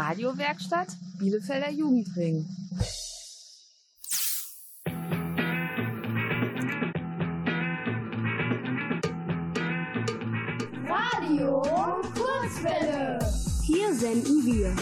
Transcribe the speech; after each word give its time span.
Radiowerkstatt 0.00 0.96
Bielefelder 1.18 1.70
Jugendring. 1.70 2.46
Radio 10.88 11.60
Kurzwelle. 12.14 13.18
Hier 13.66 13.92
senden 13.92 14.46
wir. 14.46 14.74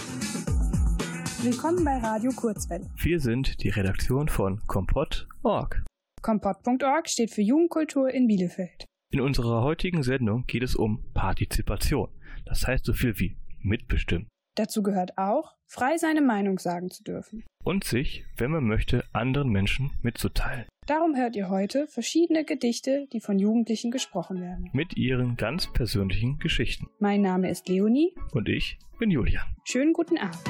Willkommen 1.43 1.85
bei 1.85 1.99
Radio 1.99 2.31
Kurzwelle. 2.31 2.89
Wir 2.95 3.19
sind 3.19 3.61
die 3.65 3.71
Redaktion 3.71 4.29
von 4.29 4.61
Kompott.org. 4.69 5.83
Kompott.org 6.23 7.09
steht 7.09 7.33
für 7.33 7.43
Jugendkultur 7.43 8.09
in 8.15 8.29
Bielefeld. 8.29 8.85
In 9.11 9.21
unserer 9.21 9.65
heutigen 9.65 10.05
Sendung 10.05 10.45
geht 10.47 10.63
es 10.63 10.77
um 10.77 11.03
Partizipation. 11.13 12.09
Das 12.45 12.69
heißt 12.69 12.85
so 12.85 12.93
viel 12.93 13.19
wie 13.19 13.37
mitbestimmen. 13.59 14.29
Dazu 14.59 14.83
gehört 14.83 15.17
auch, 15.17 15.55
frei 15.67 15.99
seine 15.99 16.21
Meinung 16.21 16.59
sagen 16.59 16.91
zu 16.91 17.05
dürfen. 17.05 17.45
Und 17.63 17.85
sich, 17.85 18.25
wenn 18.37 18.51
man 18.51 18.65
möchte, 18.65 19.05
anderen 19.13 19.51
Menschen 19.51 19.93
mitzuteilen. 20.03 20.67
Darum 20.89 21.15
hört 21.15 21.37
ihr 21.37 21.49
heute 21.49 21.87
verschiedene 21.87 22.45
Gedichte, 22.45 23.07
die 23.13 23.21
von 23.21 23.39
Jugendlichen 23.39 23.93
gesprochen 23.93 24.41
werden. 24.41 24.69
Mit 24.73 24.97
ihren 24.97 25.37
ganz 25.37 25.73
persönlichen 25.73 26.41
Geschichten. 26.41 26.89
Mein 26.99 27.23
Name 27.23 27.49
ist 27.51 27.69
Leonie. 27.69 28.13
Und 28.33 28.49
ich 28.49 28.79
bin 28.99 29.13
Julian. 29.13 29.45
Schönen 29.65 29.93
guten 29.93 30.19
Abend. 30.19 30.43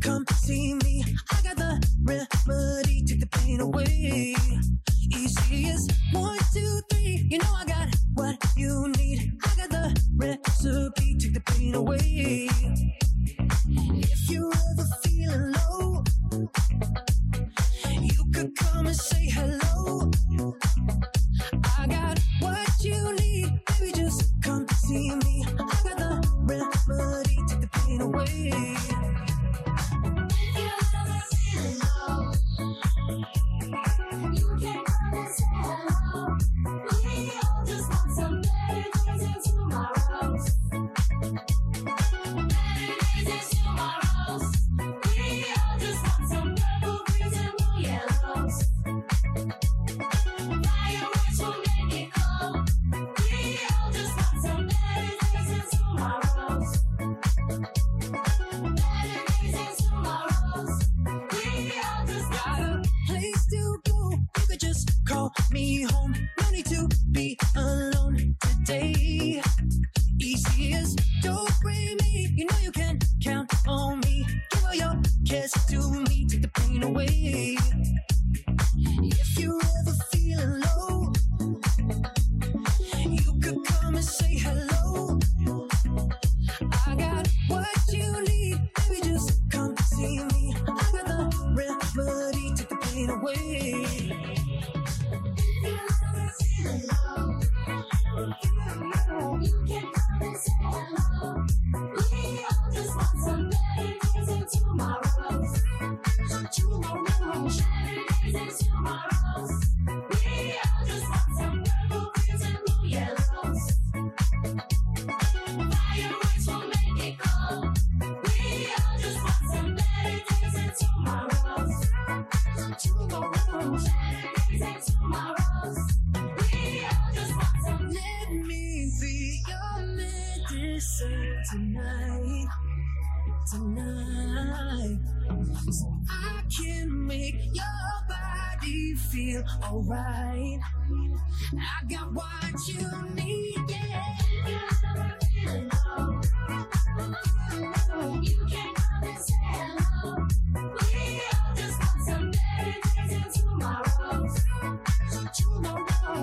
come 0.00 0.24
see 0.36 0.72
me. 0.84 1.04
I 1.30 1.42
got 1.42 1.56
the 1.58 1.78
remedy, 2.06 3.04
take 3.04 3.20
the 3.20 3.26
pain 3.26 3.60
away. 3.60 4.34
Easy 5.12 5.70
as 5.70 5.88
one, 6.12 6.38
two, 6.52 6.80
three. 6.90 7.26
You 7.30 7.38
know 7.38 7.54
I 7.56 7.64
got 7.66 7.88
what 8.14 8.36
you 8.56 8.88
need. 8.98 9.32
I 9.44 9.56
got 9.56 9.70
the 9.70 10.02
recipe, 10.16 11.16
take 11.18 11.34
the 11.34 11.40
pain 11.40 11.74
away. 11.74 12.48
If 13.68 14.30
you're 14.30 14.52
ever 14.72 14.86
feeling 15.04 15.52
low, 15.52 16.04
you 18.00 18.24
could 18.34 18.56
come 18.56 18.86
and 18.86 18.96
say 18.96 19.26
hello. 19.30 20.10
I 21.78 21.86
got 21.88 22.18
what 22.40 22.70
you 22.84 23.16
need, 23.16 23.60
baby. 23.80 23.92
Just 23.92 24.34
come 24.42 24.66
see 24.68 25.14
me. 25.16 25.44
I 25.58 25.82
got 25.84 25.98
the 25.98 26.28
remedy, 26.88 27.38
take 27.48 27.60
the 27.60 27.68
pain 27.72 28.00
away. 28.02 28.52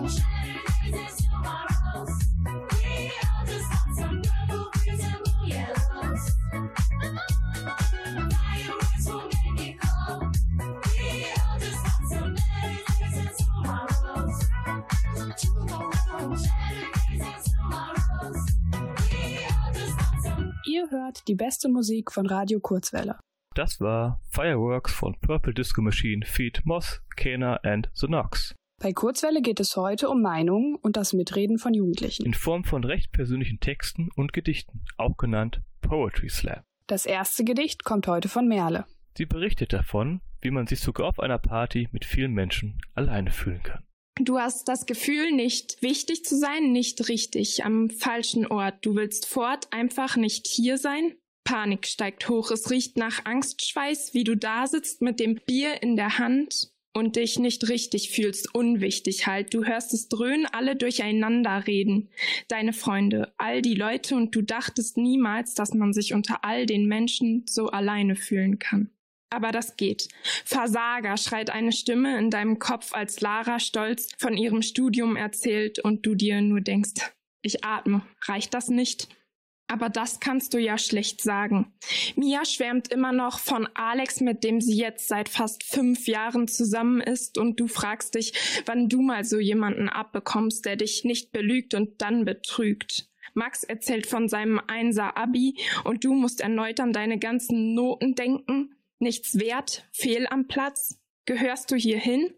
Hört 0.06 0.75
die 21.28 21.36
beste 21.36 21.70
Musik 21.70 22.12
von 22.12 22.26
Radio 22.26 22.60
Kurzwelle. 22.60 23.18
Das 23.56 23.80
war 23.80 24.20
Fireworks 24.32 24.94
von 24.94 25.18
Purple 25.22 25.54
Disco 25.54 25.82
Machine, 25.82 26.26
Feed 26.26 26.62
Moss, 26.66 27.02
Kena 27.16 27.58
and 27.64 27.90
The 27.94 28.08
Knox. 28.08 28.54
Bei 28.82 28.92
Kurzwelle 28.92 29.42
geht 29.42 29.62
es 29.62 29.78
heute 29.78 30.10
um 30.10 30.22
Meinungen 30.22 30.76
und 30.76 30.98
das 30.98 31.14
Mitreden 31.14 31.58
von 31.58 31.74
Jugendlichen. 31.74 32.26
In 32.26 32.34
Form 32.34 32.66
von 32.66 32.84
recht 32.84 33.14
persönlichen 33.14 33.62
Texten 33.62 34.10
und 34.16 34.34
Gedichten, 34.34 34.82
auch 34.98 35.16
genannt 35.16 35.62
Poetry 35.82 36.30
Slam. 36.30 36.62
Das 36.88 37.06
erste 37.06 37.46
Gedicht 37.46 37.86
kommt 37.86 38.08
heute 38.08 38.28
von 38.28 38.48
Merle. 38.48 38.86
Sie 39.18 39.26
berichtet 39.26 39.72
davon, 39.72 40.22
wie 40.42 40.52
man 40.52 40.68
sich 40.68 40.82
sogar 40.82 41.08
auf 41.08 41.20
einer 41.20 41.40
Party 41.40 41.88
mit 41.94 42.04
vielen 42.04 42.34
Menschen 42.34 42.78
alleine 42.94 43.32
fühlen 43.32 43.64
kann. 43.64 43.85
Du 44.22 44.40
hast 44.40 44.70
das 44.70 44.86
Gefühl, 44.86 45.34
nicht 45.34 45.82
wichtig 45.82 46.24
zu 46.24 46.38
sein, 46.38 46.72
nicht 46.72 47.10
richtig, 47.10 47.66
am 47.66 47.90
falschen 47.90 48.48
Ort. 48.48 48.76
Du 48.82 48.96
willst 48.96 49.26
fort, 49.26 49.68
einfach 49.72 50.16
nicht 50.16 50.48
hier 50.48 50.78
sein. 50.78 51.16
Panik 51.44 51.86
steigt 51.86 52.30
hoch, 52.30 52.50
es 52.50 52.72
riecht 52.72 52.98
nach 52.98 53.26
Angstschweiß, 53.26 54.14
wie 54.14 54.24
du 54.24 54.36
da 54.38 54.68
sitzt 54.68 55.02
mit 55.02 55.20
dem 55.20 55.36
Bier 55.46 55.84
in 55.84 55.98
der 55.98 56.18
Hand 56.18 56.72
und 56.94 57.18
dich 57.18 57.40
nicht 57.40 57.68
richtig 57.68 58.10
fühlst, 58.10 58.56
unwichtig 58.56 59.28
halt. 59.28 59.54
Du 59.54 59.66
hörst 59.66 59.94
es 59.94 60.08
dröhnen, 60.08 60.48
alle 60.50 60.78
durcheinander 60.78 61.68
reden. 61.68 62.10
Deine 62.48 62.72
Freunde, 62.72 63.34
all 63.38 63.62
die 63.62 63.76
Leute 63.76 64.16
und 64.16 64.34
du 64.34 64.42
dachtest 64.42 64.96
niemals, 64.96 65.56
dass 65.56 65.74
man 65.74 65.92
sich 65.92 66.14
unter 66.14 66.46
all 66.46 66.66
den 66.66 66.86
Menschen 66.86 67.44
so 67.48 67.68
alleine 67.68 68.16
fühlen 68.16 68.60
kann. 68.60 68.90
Aber 69.36 69.52
das 69.52 69.76
geht. 69.76 70.08
Versager, 70.46 71.18
schreit 71.18 71.50
eine 71.50 71.74
Stimme 71.74 72.18
in 72.18 72.32
deinem 72.32 72.58
Kopf, 72.58 72.94
als 72.94 73.20
Lara 73.20 73.60
stolz 73.60 74.08
von 74.18 74.38
ihrem 74.38 74.62
Studium 74.62 75.18
erzählt 75.18 75.80
und 75.80 76.06
du 76.06 76.16
dir 76.16 76.40
nur 76.40 76.62
denkst, 76.62 76.94
ich 77.42 77.66
atme, 77.66 78.02
reicht 78.28 78.54
das 78.54 78.70
nicht? 78.70 79.10
Aber 79.68 79.90
das 79.90 80.22
kannst 80.22 80.54
du 80.54 80.58
ja 80.58 80.78
schlecht 80.78 81.22
sagen. 81.22 81.74
Mia 82.16 82.46
schwärmt 82.46 82.94
immer 82.94 83.12
noch 83.12 83.40
von 83.40 83.68
Alex, 83.74 84.22
mit 84.22 84.46
dem 84.46 84.62
sie 84.62 84.78
jetzt 84.78 85.10
seit 85.10 85.28
fast 85.28 85.66
fünf 85.66 86.08
Jahren 86.08 86.48
zusammen 86.48 87.02
ist, 87.02 87.38
und 87.38 87.60
du 87.60 87.68
fragst 87.68 88.16
dich, 88.16 88.32
wann 88.66 88.88
du 88.88 89.02
mal 89.02 89.26
so 89.26 89.38
jemanden 89.38 89.90
abbekommst, 89.90 90.66
der 90.66 90.78
dich 90.78 91.04
nicht 91.04 91.34
belügt 91.34 91.74
und 91.74 92.02
dann 92.02 92.24
betrügt. 92.24 93.10
Max 93.34 93.66
erzählt 93.66 94.06
von 94.06 94.30
seinem 94.30 94.62
Einser 94.68 95.18
Abi 95.18 95.58
und 95.84 96.06
du 96.06 96.14
musst 96.14 96.40
erneut 96.40 96.80
an 96.80 96.94
deine 96.94 97.20
ganzen 97.20 97.74
Noten 97.74 98.16
denken. 98.16 98.76
Nichts 99.06 99.38
wert, 99.38 99.88
fehl 99.92 100.26
am 100.26 100.48
Platz. 100.48 100.98
Gehörst 101.26 101.70
du 101.70 101.76
hier 101.76 102.00
hin? 102.00 102.34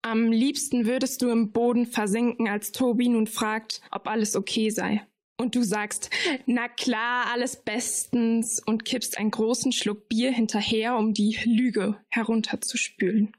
Am 0.00 0.30
liebsten 0.30 0.86
würdest 0.86 1.22
du 1.22 1.28
im 1.28 1.50
Boden 1.50 1.86
versinken, 1.86 2.46
als 2.46 2.70
Tobi 2.70 3.08
nun 3.08 3.26
fragt, 3.26 3.80
ob 3.90 4.06
alles 4.06 4.36
okay 4.36 4.70
sei. 4.70 5.04
Und 5.40 5.56
du 5.56 5.64
sagst, 5.64 6.10
na 6.46 6.68
klar, 6.68 7.32
alles 7.32 7.56
bestens 7.56 8.62
und 8.64 8.84
kippst 8.84 9.18
einen 9.18 9.32
großen 9.32 9.72
Schluck 9.72 10.08
Bier 10.08 10.30
hinterher, 10.30 10.96
um 10.96 11.14
die 11.14 11.36
Lüge 11.42 12.00
herunterzuspülen. 12.10 13.36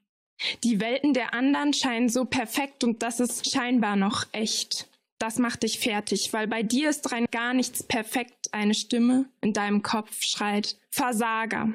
Die 0.65 0.81
Welten 0.81 1.13
der 1.13 1.33
anderen 1.33 1.71
scheinen 1.71 2.09
so 2.09 2.25
perfekt 2.25 2.83
und 2.83 3.03
das 3.03 3.21
ist 3.21 3.49
scheinbar 3.49 3.95
noch 3.95 4.27
echt. 4.33 4.89
Das 5.17 5.39
macht 5.39 5.63
dich 5.63 5.79
fertig, 5.79 6.33
weil 6.33 6.47
bei 6.47 6.61
dir 6.61 6.89
ist 6.89 7.09
rein 7.13 7.25
gar 7.31 7.53
nichts 7.53 7.83
perfekt. 7.83 8.49
Eine 8.51 8.73
Stimme 8.73 9.29
in 9.39 9.53
deinem 9.53 9.81
Kopf 9.81 10.23
schreit 10.23 10.77
Versager. 10.89 11.73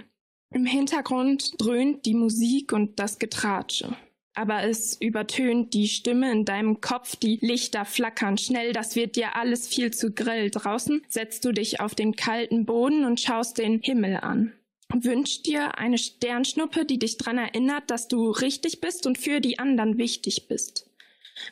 Im 0.50 0.66
Hintergrund 0.66 1.52
dröhnt 1.58 2.06
die 2.06 2.14
Musik 2.14 2.72
und 2.72 2.98
das 2.98 3.18
Getratsche. 3.18 3.96
Aber 4.34 4.64
es 4.64 5.00
übertönt 5.00 5.74
die 5.74 5.88
Stimme 5.88 6.30
in 6.32 6.44
deinem 6.44 6.80
Kopf, 6.80 7.14
die 7.16 7.38
Lichter 7.40 7.84
flackern 7.84 8.36
schnell, 8.36 8.72
das 8.72 8.96
wird 8.96 9.14
dir 9.14 9.36
alles 9.36 9.68
viel 9.68 9.92
zu 9.92 10.12
grell. 10.12 10.50
Draußen 10.50 11.02
setzt 11.08 11.44
du 11.44 11.52
dich 11.52 11.80
auf 11.80 11.94
den 11.94 12.16
kalten 12.16 12.66
Boden 12.66 13.04
und 13.04 13.20
schaust 13.20 13.58
den 13.58 13.80
Himmel 13.80 14.16
an. 14.16 14.52
Wünschst 14.92 15.46
dir 15.46 15.78
eine 15.78 15.98
Sternschnuppe, 15.98 16.84
die 16.84 16.98
dich 16.98 17.16
dran 17.16 17.38
erinnert, 17.38 17.90
dass 17.90 18.08
du 18.08 18.30
richtig 18.30 18.80
bist 18.80 19.06
und 19.06 19.18
für 19.18 19.40
die 19.40 19.58
anderen 19.58 19.98
wichtig 19.98 20.48
bist. 20.48 20.88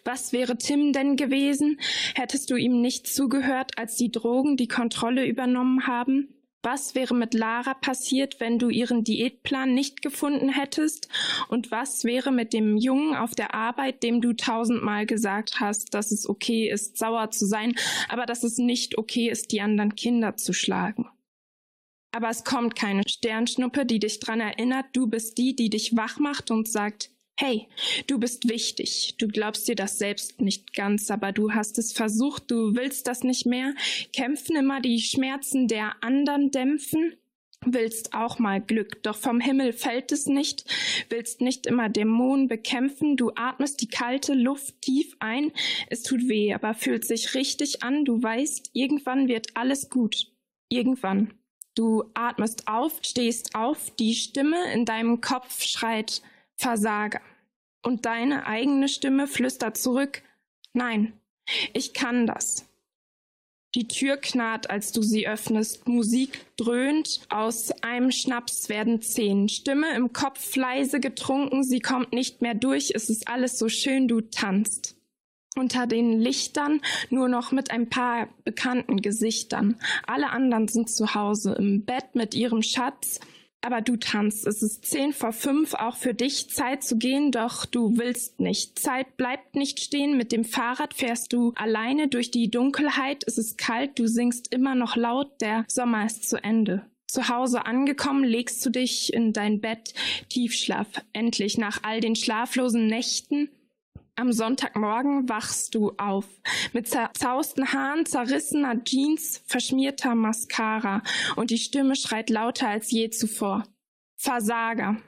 Was 0.05 0.33
wäre 0.33 0.59
Tim 0.59 0.93
denn 0.93 1.17
gewesen? 1.17 1.81
Hättest 2.15 2.51
du 2.51 2.57
ihm 2.57 2.81
nicht 2.81 3.07
zugehört, 3.07 3.79
als 3.79 3.97
die 3.97 4.13
Drogen 4.13 4.57
die 4.57 4.69
Kontrolle 4.69 5.27
übernommen 5.27 5.87
haben? 5.87 6.29
Was 6.65 6.95
wäre 6.95 7.15
mit 7.15 7.35
Lara 7.35 7.75
passiert, 7.75 8.39
wenn 8.39 8.61
du 8.61 8.69
ihren 8.69 9.03
Diätplan 9.03 9.75
nicht 9.75 10.01
gefunden 10.01 10.49
hättest? 10.49 11.09
Und 11.49 11.73
was 11.73 12.05
wäre 12.05 12.31
mit 12.31 12.53
dem 12.53 12.77
Jungen 12.77 13.17
auf 13.17 13.35
der 13.35 13.55
Arbeit, 13.55 14.05
dem 14.05 14.21
du 14.21 14.33
tausendmal 14.33 15.07
gesagt 15.07 15.59
hast, 15.59 15.93
dass 15.93 16.13
es 16.13 16.29
okay 16.29 16.71
ist, 16.71 16.97
sauer 16.99 17.31
zu 17.31 17.47
sein, 17.47 17.75
aber 18.09 18.27
dass 18.27 18.45
es 18.45 18.59
nicht 18.59 18.97
okay 18.97 19.29
ist, 19.29 19.51
die 19.51 19.61
anderen 19.61 19.97
Kinder 19.97 20.37
zu 20.37 20.53
schlagen? 20.53 21.09
Aber 22.15 22.29
es 22.29 22.45
kommt 22.45 22.77
keine 22.77 23.03
Sternschnuppe, 23.09 23.87
die 23.87 23.99
dich 23.99 24.21
dran 24.21 24.41
erinnert, 24.41 24.87
du 24.93 25.07
bist 25.07 25.39
die, 25.39 25.57
die 25.57 25.71
dich 25.71 25.97
wach 25.97 26.19
macht 26.19 26.51
und 26.51 26.69
sagt, 26.69 27.11
Hey, 27.39 27.69
du 28.07 28.19
bist 28.19 28.49
wichtig. 28.49 29.15
Du 29.19 29.27
glaubst 29.27 29.67
dir 29.67 29.75
das 29.75 29.99
selbst 29.99 30.41
nicht 30.41 30.75
ganz, 30.75 31.11
aber 31.11 31.33
du 31.33 31.53
hast 31.53 31.79
es 31.79 31.93
versucht, 31.93 32.51
du 32.51 32.77
willst 32.77 33.09
das 33.09 33.25
nicht 33.25 33.47
mehr. 33.47 33.75
Kämpfen 34.15 34.57
immer 34.57 34.81
die 34.81 35.01
Schmerzen 35.01 35.67
der 35.67 35.95
anderen 36.03 36.51
dämpfen. 36.51 37.17
Willst 37.65 38.13
auch 38.13 38.39
mal 38.39 38.61
Glück, 38.61 39.03
doch 39.05 39.17
vom 39.17 39.41
Himmel 39.41 39.73
fällt 39.73 40.11
es 40.11 40.27
nicht. 40.27 40.65
Willst 41.11 41.41
nicht 41.41 41.67
immer 41.67 41.89
Dämonen 41.89 42.49
bekämpfen. 42.49 43.17
Du 43.17 43.31
atmest 43.37 43.81
die 43.81 43.89
kalte 43.89 44.35
Luft 44.35 44.83
tief 44.83 45.15
ein. 45.21 45.53
Es 45.89 46.03
tut 46.03 46.29
weh, 46.29 46.53
aber 46.53 46.75
fühlt 46.75 47.05
sich 47.05 47.35
richtig 47.35 47.83
an. 47.83 48.05
Du 48.05 48.21
weißt, 48.23 48.71
irgendwann 48.73 49.29
wird 49.29 49.57
alles 49.57 49.91
gut. 49.91 50.33
Irgendwann. 50.69 51.35
Du 51.75 52.05
atmest 52.15 52.67
auf, 52.67 52.99
stehst 53.03 53.55
auf, 53.55 53.91
die 53.97 54.15
Stimme 54.15 54.73
in 54.75 54.85
deinem 54.85 55.21
Kopf 55.21 55.63
schreit 55.63 56.21
Versager. 56.63 57.21
Und 57.83 58.07
deine 58.07 58.47
eigene 58.47 58.89
Stimme 58.89 59.27
flüstert 59.27 59.77
zurück, 59.77 60.23
nein, 60.73 61.13
ich 61.75 61.93
kann 61.93 62.27
das. 62.27 62.69
Die 63.75 63.89
Tür 63.89 64.19
knarrt, 64.19 64.69
als 64.69 64.93
du 64.93 65.03
sie 65.03 65.27
öffnest. 65.27 65.89
Musik 65.89 66.45
dröhnt. 66.57 67.23
Aus 67.31 67.71
einem 67.83 68.11
Schnaps 68.11 68.69
werden 68.69 69.01
zehn. 69.01 69.49
Stimme 69.49 69.95
im 69.97 70.13
Kopf 70.13 70.55
leise 70.57 71.01
getrunken. 71.01 71.65
Sie 71.65 71.81
kommt 71.81 72.13
nicht 72.13 72.43
mehr 72.43 72.55
durch. 72.55 72.93
Es 72.95 73.09
ist 73.09 73.29
alles 73.29 73.59
so 73.59 73.71
schön. 73.71 74.09
Du 74.09 74.21
tanzt. 74.21 74.95
Unter 75.57 75.87
den 75.87 76.21
Lichtern 76.21 76.83
nur 77.09 77.29
noch 77.29 77.51
mit 77.51 77.71
ein 77.71 77.89
paar 77.89 78.29
bekannten 78.45 79.01
Gesichtern. 79.01 79.79
Alle 80.07 80.31
anderen 80.31 80.69
sind 80.69 80.91
zu 80.91 81.15
Hause 81.15 81.55
im 81.55 81.85
Bett 81.85 82.15
mit 82.15 82.35
ihrem 82.35 82.63
Schatz. 82.63 83.21
Aber 83.65 83.81
du 83.81 83.97
tanzt. 83.97 84.45
Es 84.47 84.61
ist 84.61 84.85
zehn 84.85 85.13
vor 85.13 85.33
fünf, 85.33 85.75
auch 85.75 85.97
für 85.97 86.15
dich 86.15 86.51
Zeit 86.51 86.83
zu 86.83 86.99
gehen, 86.99 87.31
doch 87.31 87.65
du 87.65 87.97
willst 87.97 88.41
nicht. 88.41 88.77
Zeit 88.79 89.17
bleibt 89.17 89.55
nicht 89.55 89.81
stehen. 89.81 90.17
Mit 90.17 90.33
dem 90.33 90.45
Fahrrad 90.45 90.95
fährst 90.95 91.33
du 91.33 91.53
alleine 91.55 92.09
durch 92.09 92.33
die 92.33 92.51
Dunkelheit. 92.51 93.23
Es 93.27 93.39
ist 93.39 93.59
kalt, 93.59 93.99
du 94.01 94.09
singst 94.09 94.53
immer 94.53 94.75
noch 94.75 94.97
laut. 94.97 95.41
Der 95.41 95.65
Sommer 95.69 96.05
ist 96.05 96.29
zu 96.29 96.43
Ende. 96.43 96.85
Zu 97.07 97.29
Hause 97.29 97.65
angekommen, 97.65 98.25
legst 98.25 98.67
du 98.67 98.71
dich 98.71 99.13
in 99.13 99.33
dein 99.33 99.61
Bett. 99.61 99.95
Tiefschlaf. 100.29 100.89
Endlich 101.13 101.57
nach 101.57 101.85
all 101.85 102.01
den 102.01 102.17
schlaflosen 102.17 102.89
Nächten 102.89 103.49
am 104.17 104.33
Sonntagmorgen 104.33 105.29
wachst 105.29 105.75
du 105.75 105.93
auf. 105.97 106.27
Mit 106.73 106.89
zerzausten 106.89 107.73
Haaren, 107.73 108.07
zerrissener 108.07 108.83
Jeans, 108.85 109.43
verschmierter 109.47 110.15
Mascara 110.15 111.03
und 111.37 111.51
die 111.51 111.59
Stimme 111.59 111.97
schreit 111.97 112.31
lauter 112.31 112.69
als 112.69 112.91
je 112.91 113.11
zuvor. 113.11 113.65
Versager. 114.17 114.99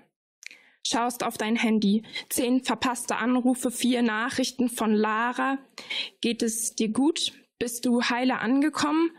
Schaust 0.86 1.22
auf 1.22 1.38
dein 1.38 1.56
Handy. 1.56 2.02
Zehn 2.28 2.62
verpasste 2.62 3.16
Anrufe, 3.16 3.70
vier 3.70 4.02
Nachrichten 4.02 4.68
von 4.68 4.92
Lara. 4.92 5.58
Geht 6.20 6.42
es 6.42 6.74
dir 6.74 6.88
gut? 6.88 7.32
Bist 7.58 7.86
du 7.86 8.02
heile 8.02 8.40
angekommen? 8.40 9.10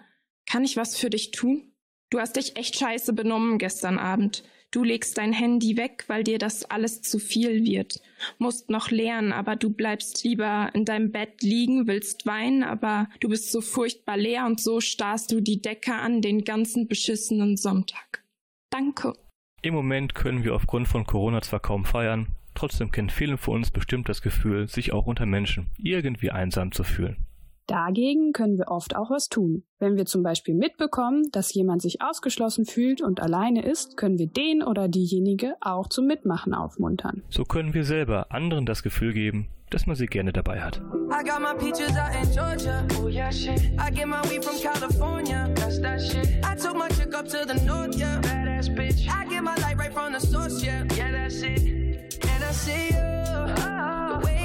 Kann 0.45 0.63
ich 0.63 0.77
was 0.77 0.97
für 0.97 1.09
dich 1.09 1.31
tun? 1.31 1.73
Du 2.11 2.19
hast 2.19 2.35
dich 2.35 2.55
echt 2.55 2.77
scheiße 2.77 3.13
benommen 3.13 3.57
gestern 3.57 3.97
Abend. 3.97 4.43
Du 4.75 4.83
legst 4.83 5.17
dein 5.17 5.31
Handy 5.31 5.77
weg, 5.77 6.03
weil 6.07 6.25
dir 6.25 6.37
das 6.37 6.65
alles 6.65 7.01
zu 7.01 7.17
viel 7.17 7.63
wird. 7.63 8.01
Musst 8.39 8.69
noch 8.69 8.91
lernen, 8.91 9.31
aber 9.31 9.55
du 9.55 9.69
bleibst 9.69 10.25
lieber 10.25 10.69
in 10.73 10.83
deinem 10.83 11.13
Bett 11.13 11.41
liegen, 11.41 11.87
willst 11.87 12.25
weinen, 12.25 12.61
aber 12.61 13.07
du 13.21 13.29
bist 13.29 13.53
so 13.53 13.61
furchtbar 13.61 14.17
leer 14.17 14.45
und 14.45 14.59
so 14.59 14.81
starrst 14.81 15.31
du 15.31 15.39
die 15.39 15.61
Decke 15.61 15.93
an 15.93 16.21
den 16.21 16.43
ganzen 16.43 16.89
beschissenen 16.89 17.55
Sonntag. 17.55 18.25
Danke. 18.69 19.13
Im 19.61 19.73
Moment 19.73 20.13
können 20.13 20.43
wir 20.43 20.53
aufgrund 20.53 20.89
von 20.89 21.05
Corona 21.05 21.41
zwar 21.41 21.61
kaum 21.61 21.85
feiern, 21.85 22.27
trotzdem 22.53 22.91
kennen 22.91 23.09
viele 23.09 23.37
von 23.37 23.55
uns 23.55 23.71
bestimmt 23.71 24.09
das 24.09 24.21
Gefühl, 24.21 24.67
sich 24.67 24.91
auch 24.91 25.05
unter 25.05 25.25
Menschen 25.25 25.67
irgendwie 25.77 26.31
einsam 26.31 26.73
zu 26.73 26.83
fühlen. 26.83 27.15
Dagegen 27.67 28.31
können 28.31 28.57
wir 28.57 28.67
oft 28.67 28.95
auch 28.95 29.09
was 29.09 29.27
tun. 29.27 29.63
Wenn 29.79 29.97
wir 29.97 30.05
zum 30.05 30.21
Beispiel 30.23 30.53
mitbekommen, 30.53 31.23
dass 31.31 31.53
jemand 31.53 31.81
sich 31.81 32.01
ausgeschlossen 32.01 32.65
fühlt 32.65 33.01
und 33.01 33.21
alleine 33.21 33.65
ist, 33.65 33.97
können 33.97 34.19
wir 34.19 34.27
den 34.27 34.61
oder 34.63 34.87
diejenige 34.87 35.55
auch 35.61 35.89
zum 35.89 36.05
Mitmachen 36.05 36.53
aufmuntern. 36.53 37.23
So 37.29 37.43
können 37.43 37.73
wir 37.73 37.83
selber 37.83 38.31
anderen 38.31 38.65
das 38.65 38.83
Gefühl 38.83 39.13
geben, 39.13 39.49
dass 39.71 39.87
man 39.87 39.95
sie 39.95 40.05
gerne 40.05 40.31
dabei 40.31 40.61
hat. 40.61 40.81
I 54.17 54.44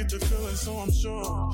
Get 0.00 0.08
the 0.18 0.26
feeling, 0.26 0.54
so 0.54 0.78
I'm 0.78 0.90
sure. 0.90 1.52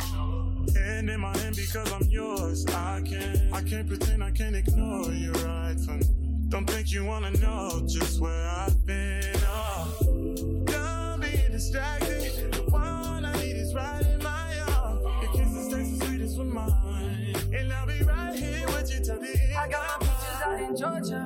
Hand 0.79 1.11
in 1.11 1.21
my 1.21 1.37
hand 1.38 1.57
because 1.57 1.93
I'm 1.93 2.09
yours. 2.09 2.65
I 2.67 3.03
can't, 3.05 3.53
I 3.53 3.61
can't 3.62 3.88
pretend 3.88 4.23
I 4.23 4.31
can't 4.31 4.55
ignore 4.55 5.11
you 5.12 5.33
right 5.33 5.76
from. 5.85 6.00
Don't 6.49 6.67
think 6.67 6.93
you 6.93 7.05
wanna 7.05 7.33
know 7.33 7.83
just 7.88 8.21
where 8.21 8.49
I've 8.49 8.87
been. 8.87 9.35
Oh, 9.47 10.62
don't 10.65 11.21
be 11.21 11.33
distracted. 11.50 12.53
The 12.53 12.62
one 12.71 13.25
I 13.25 13.33
need 13.43 13.57
is 13.57 13.75
right 13.75 14.05
in 14.07 14.23
my 14.23 14.61
arms. 14.75 15.03
Your 15.23 15.33
kisses 15.33 15.75
taste 15.75 15.99
the 15.99 16.07
sweetest 16.07 16.38
with 16.38 16.47
mine, 16.47 17.35
and 17.53 17.73
I'll 17.73 17.87
be 17.87 18.00
right 18.05 18.37
here 18.37 18.67
with 18.67 18.93
you 18.93 19.05
till 19.05 19.19
the 19.19 19.29
end. 19.29 19.57
I 19.59 19.69
got 19.69 20.00
my 20.00 20.07
peaches 20.07 20.43
out 20.45 20.61
in 20.61 20.76
Georgia. 20.76 21.25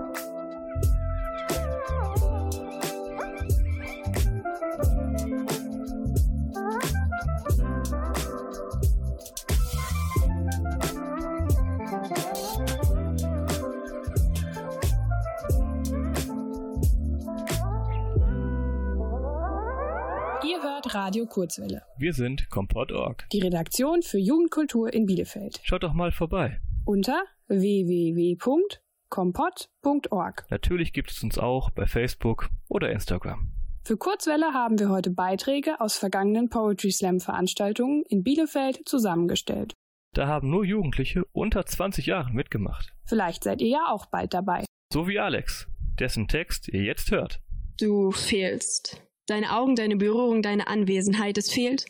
Radio 20.93 21.25
Kurzwelle, 21.25 21.83
Wir 21.97 22.13
sind 22.13 22.49
Kompott.org. 22.49 23.25
die 23.31 23.39
Redaktion 23.41 24.01
für 24.01 24.17
Jugendkultur 24.17 24.93
in 24.93 25.05
Bielefeld. 25.05 25.59
Schaut 25.63 25.83
doch 25.83 25.93
mal 25.93 26.11
vorbei. 26.11 26.59
Unter 26.85 27.23
www.kompott.org. 27.47 30.45
Natürlich 30.49 30.91
gibt 30.93 31.11
es 31.11 31.21
uns 31.23 31.37
auch 31.37 31.69
bei 31.71 31.85
Facebook 31.85 32.49
oder 32.67 32.91
Instagram. 32.91 33.51
Für 33.83 33.97
Kurzwelle 33.97 34.53
haben 34.53 34.77
wir 34.79 34.89
heute 34.89 35.09
Beiträge 35.11 35.79
aus 35.81 35.97
vergangenen 35.97 36.49
Poetry 36.49 36.91
Slam 36.91 37.19
Veranstaltungen 37.19 38.03
in 38.09 38.23
Bielefeld 38.23 38.87
zusammengestellt. 38.87 39.73
Da 40.13 40.27
haben 40.27 40.49
nur 40.49 40.65
Jugendliche 40.65 41.23
unter 41.31 41.65
20 41.65 42.05
Jahren 42.05 42.33
mitgemacht. 42.33 42.93
Vielleicht 43.05 43.45
seid 43.45 43.61
ihr 43.61 43.69
ja 43.69 43.85
auch 43.89 44.07
bald 44.07 44.33
dabei. 44.33 44.65
So 44.93 45.07
wie 45.07 45.19
Alex, 45.19 45.67
dessen 45.99 46.27
Text 46.27 46.67
ihr 46.67 46.83
jetzt 46.83 47.11
hört. 47.11 47.39
Du 47.79 48.11
fehlst. 48.11 49.01
Deine 49.31 49.55
Augen, 49.55 49.77
deine 49.77 49.95
Berührung, 49.95 50.41
deine 50.41 50.67
Anwesenheit, 50.67 51.37
es 51.37 51.49
fehlt, 51.49 51.85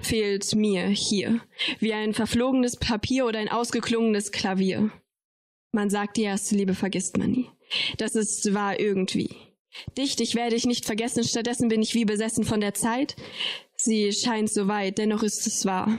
fehlt 0.00 0.54
mir 0.54 0.86
hier. 0.86 1.42
Wie 1.78 1.92
ein 1.92 2.14
verflogenes 2.14 2.76
Papier 2.76 3.26
oder 3.26 3.38
ein 3.38 3.50
ausgeklungenes 3.50 4.32
Klavier. 4.32 4.90
Man 5.72 5.90
sagt, 5.90 6.16
die 6.16 6.22
erste 6.22 6.54
Liebe 6.54 6.74
vergisst 6.74 7.18
man 7.18 7.32
nie. 7.32 7.50
Das 7.98 8.14
ist 8.14 8.54
wahr 8.54 8.80
irgendwie. 8.80 9.28
Dich, 9.98 10.16
dich 10.16 10.36
werde 10.36 10.56
ich 10.56 10.64
nicht 10.64 10.86
vergessen, 10.86 11.22
stattdessen 11.22 11.68
bin 11.68 11.82
ich 11.82 11.92
wie 11.92 12.06
besessen 12.06 12.44
von 12.44 12.62
der 12.62 12.72
Zeit. 12.72 13.14
Sie 13.76 14.10
scheint 14.10 14.48
so 14.48 14.66
weit, 14.66 14.96
dennoch 14.96 15.22
ist 15.22 15.46
es 15.46 15.66
wahr. 15.66 15.98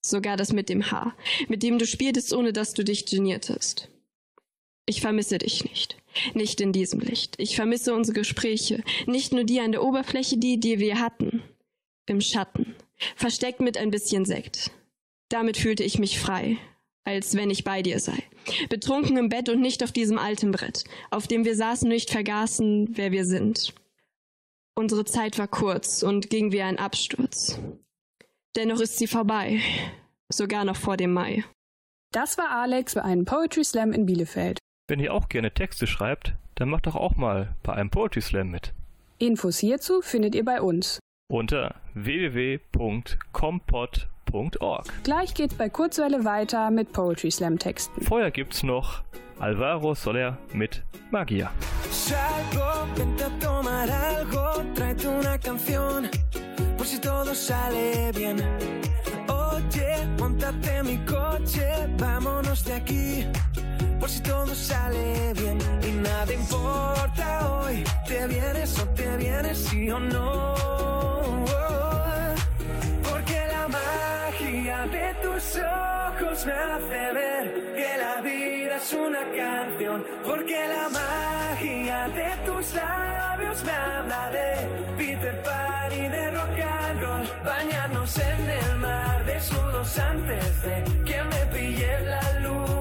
Sogar 0.00 0.38
das 0.38 0.54
mit 0.54 0.70
dem 0.70 0.90
Haar, 0.90 1.18
mit 1.48 1.62
dem 1.62 1.78
du 1.78 1.84
spieltest, 1.84 2.32
ohne 2.32 2.54
dass 2.54 2.72
du 2.72 2.82
dich 2.82 3.04
geniertest. 3.04 3.90
Ich 4.88 5.02
vermisse 5.02 5.36
dich 5.36 5.64
nicht. 5.64 5.98
Nicht 6.32 6.62
in 6.62 6.72
diesem 6.72 7.00
Licht. 7.00 7.34
Ich 7.36 7.56
vermisse 7.56 7.92
unsere 7.92 8.14
Gespräche. 8.14 8.82
Nicht 9.04 9.34
nur 9.34 9.44
die 9.44 9.60
an 9.60 9.72
der 9.72 9.84
Oberfläche, 9.84 10.38
die, 10.38 10.58
die 10.58 10.78
wir 10.78 10.98
hatten. 10.98 11.42
Im 12.06 12.22
Schatten. 12.22 12.74
Versteckt 13.14 13.60
mit 13.60 13.76
ein 13.76 13.90
bisschen 13.90 14.24
Sekt. 14.24 14.70
Damit 15.28 15.58
fühlte 15.58 15.84
ich 15.84 15.98
mich 15.98 16.18
frei. 16.18 16.56
Als 17.04 17.34
wenn 17.34 17.50
ich 17.50 17.64
bei 17.64 17.82
dir 17.82 18.00
sei. 18.00 18.16
Betrunken 18.70 19.18
im 19.18 19.28
Bett 19.28 19.50
und 19.50 19.60
nicht 19.60 19.84
auf 19.84 19.92
diesem 19.92 20.16
alten 20.18 20.52
Brett, 20.52 20.84
auf 21.10 21.26
dem 21.26 21.44
wir 21.44 21.54
saßen 21.54 21.86
nicht 21.86 22.10
vergaßen, 22.10 22.88
wer 22.96 23.12
wir 23.12 23.26
sind. 23.26 23.74
Unsere 24.74 25.04
Zeit 25.04 25.36
war 25.36 25.48
kurz 25.48 26.02
und 26.02 26.30
ging 26.30 26.50
wie 26.50 26.62
ein 26.62 26.78
Absturz. 26.78 27.58
Dennoch 28.56 28.80
ist 28.80 28.96
sie 28.96 29.06
vorbei. 29.06 29.60
Sogar 30.30 30.64
noch 30.64 30.76
vor 30.76 30.96
dem 30.96 31.12
Mai. 31.12 31.44
Das 32.10 32.38
war 32.38 32.50
Alex 32.52 32.94
für 32.94 33.04
einen 33.04 33.26
Poetry 33.26 33.64
Slam 33.64 33.92
in 33.92 34.06
Bielefeld. 34.06 34.58
Wenn 34.90 35.00
ihr 35.00 35.12
auch 35.12 35.28
gerne 35.28 35.52
Texte 35.52 35.86
schreibt, 35.86 36.32
dann 36.54 36.70
macht 36.70 36.86
doch 36.86 36.96
auch 36.96 37.16
mal 37.16 37.54
bei 37.62 37.74
einem 37.74 37.90
Poetry 37.90 38.22
Slam 38.22 38.50
mit. 38.50 38.72
Infos 39.18 39.58
hierzu 39.58 40.00
findet 40.00 40.34
ihr 40.34 40.46
bei 40.46 40.62
uns. 40.62 40.98
Unter 41.30 41.74
www.kompott.org. 41.92 44.86
Gleich 45.04 45.34
geht's 45.34 45.52
bei 45.54 45.68
Kurzwelle 45.68 46.24
weiter 46.24 46.70
mit 46.70 46.94
Poetry 46.94 47.30
Slam 47.30 47.58
Texten. 47.58 48.00
Vorher 48.00 48.30
gibt's 48.30 48.62
noch 48.62 49.02
Alvaro 49.38 49.94
Soler 49.94 50.38
mit 50.54 50.82
Magia. 51.10 51.52
Salgo, 51.90 52.88
vente 52.96 53.24
a 53.24 53.30
tomar 53.44 53.90
algo, 53.90 54.62
tráete 54.74 55.06
una 55.08 55.36
canción, 55.38 56.08
por 56.78 56.86
si 56.86 56.98
todo 56.98 57.34
sale 57.34 58.10
bien. 58.14 58.42
Oye, 59.28 60.08
montate 60.18 60.82
mi 60.82 60.96
coche, 61.04 61.90
vámonos 61.98 62.64
de 62.64 62.72
aquí, 62.72 63.26
por 63.98 64.08
si 64.08 64.20
todo 64.20 64.54
sale 64.54 65.32
bien. 65.34 65.58
Y 65.82 65.90
nada 65.92 66.32
importa 66.32 67.26
hoy, 67.50 67.84
te 68.06 68.26
vienes 68.26 68.78
o 68.78 68.84
te 68.88 69.16
vienes, 69.16 69.58
sí 69.58 69.90
o 69.90 70.00
no. 70.00 70.54
Porque 73.08 73.38
la 73.54 73.68
magia 73.68 74.86
de 74.86 75.14
tus 75.22 75.44
ojos 75.56 76.46
me 76.46 76.52
hace 76.52 77.12
ver 77.18 77.74
que 77.76 77.90
la 78.04 78.20
vida 78.20 78.76
es 78.76 78.92
una 78.92 79.22
canción. 79.36 80.04
Porque 80.24 80.58
la 80.68 80.88
magia 80.88 82.08
de 82.08 82.30
tus 82.46 82.74
labios 82.74 83.64
me 83.64 83.72
habla 83.72 84.30
de 84.30 84.48
Peter 84.96 85.42
Pan 85.42 85.92
y 85.92 86.08
de 86.08 86.30
rock 86.30 86.58
and 86.60 87.00
roll. 87.00 87.28
Bañarnos 87.44 88.18
en 88.18 88.50
el 88.50 88.76
mar 88.76 89.24
desnudos 89.24 89.98
antes 89.98 90.62
de 90.62 90.84
que 91.04 91.22
me 91.24 91.46
pille 91.52 92.00
la 92.02 92.28
besando 92.38 92.77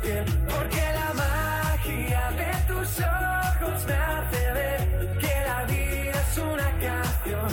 Porque 0.00 0.82
la 0.94 1.12
magia 1.14 2.30
de 2.30 2.52
tus 2.68 3.00
ojos 3.00 3.86
me 3.86 3.94
hace 3.94 4.52
ver 4.52 5.18
que 5.18 5.34
la 5.44 5.64
vida 5.64 6.22
es 6.30 6.38
una 6.38 6.70
canción. 6.86 7.48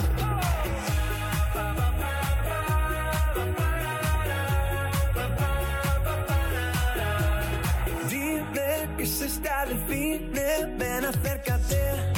Dime 8.08 8.96
que 8.96 9.06
se 9.06 9.26
está 9.26 9.66
de 9.66 9.76
cine, 9.88 10.74
ven 10.78 11.04
acércate. 11.04 12.12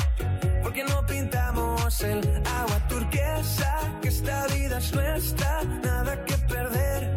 Porque 0.63 0.85
no 0.85 1.07
pintamos 1.07 2.01
el 2.03 2.21
agua 2.45 2.79
turquesa, 2.89 3.79
que 4.03 4.09
esta 4.09 4.47
vida 4.49 4.79
es 4.79 4.93
nuestra, 4.95 5.65
nada 5.83 6.23
que 6.27 6.35
perder. 6.37 7.17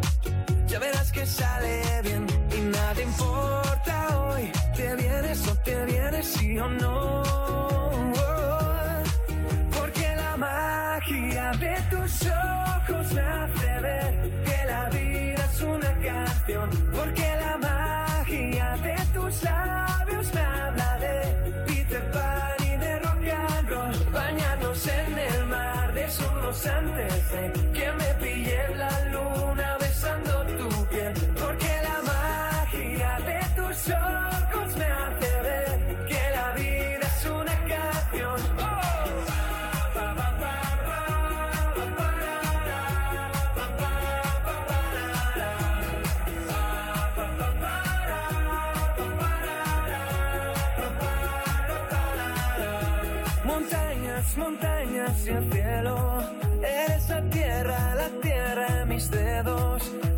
Ya 0.66 0.78
verás 0.78 1.12
que 1.12 1.26
sale 1.26 2.00
bien 2.02 2.31
nada 2.82 3.02
importa 3.02 3.94
hoy. 4.18 4.50
Te 4.76 4.96
vienes 4.96 5.48
o 5.48 5.54
te 5.66 5.84
vienes, 5.84 6.26
sí 6.26 6.58
o 6.58 6.68
no. 6.68 7.22
Porque 9.76 10.06
la 10.22 10.36
magia 10.36 11.46
de 11.64 11.74
tus 11.92 12.12
ojos 12.26 13.06
me 13.16 13.24
hace 13.40 13.70
ver 13.86 14.12
que 14.46 14.58
la 14.72 14.84
vida 14.98 15.42
es 15.52 15.60
una 15.74 15.92
canción. 16.08 16.68
Porque 16.96 17.28
la 17.44 17.54
magia 17.70 18.68
de 18.86 18.96
tus 19.14 19.34
labios 19.42 20.26
me 20.34 20.40
habla 20.40 20.90
de 21.04 21.16
Peter 21.66 22.04
Pan 22.14 22.58
y 22.70 22.72
de 22.84 22.92
rock 23.04 23.24
and 23.48 23.68
roll. 23.72 23.94
Bañarnos 24.12 24.86
en 25.00 25.18
el 25.30 25.46
mar 25.46 25.92
desnudos 25.94 26.66
antes 26.66 27.30
de 27.32 27.61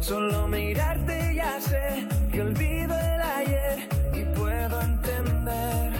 Solo 0.05 0.47
mirarte 0.49 1.35
ya 1.35 1.59
sé 1.63 2.07
que 2.31 2.43
olvido 2.43 2.95
el 2.95 3.21
ayer 3.23 3.89
y 4.13 4.23
puedo 4.37 4.83
entender. 4.83 5.93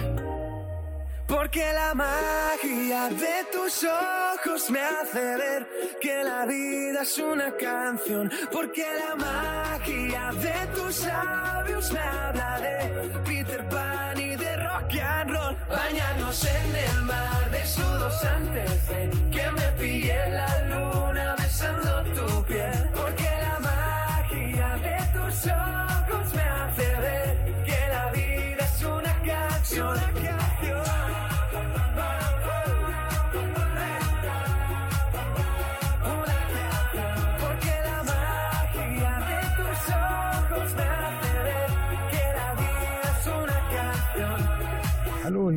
Porque 1.27 1.73
la 1.73 1.95
magia 1.95 3.09
de 3.09 3.35
tus 3.51 3.83
ojos 3.83 4.69
me 4.69 4.79
hace 4.79 5.37
ver 5.37 5.67
que 5.99 6.23
la 6.23 6.45
vida 6.45 7.01
es 7.01 7.17
una 7.17 7.51
canción. 7.57 8.31
Porque 8.51 8.85
la 9.01 9.15
magia 9.15 10.29
de 10.33 10.67
tus 10.75 11.03
labios 11.03 11.91
me 11.91 11.99
habla 11.99 12.59
de 12.59 13.19
Peter 13.25 13.67
Pan 13.69 14.21
y 14.21 14.35
de 14.35 14.55
rock 14.57 15.01
and 15.01 15.31
roll. 15.31 15.57
Bañarnos 15.67 16.45
en 16.45 16.75
el 16.75 17.01
mar 17.05 17.49
desnudos 17.49 18.23
antes 18.23 18.87
de 18.87 19.09
que 19.31 19.51
me 19.51 19.67
pille 19.79 20.29
la 20.29 20.64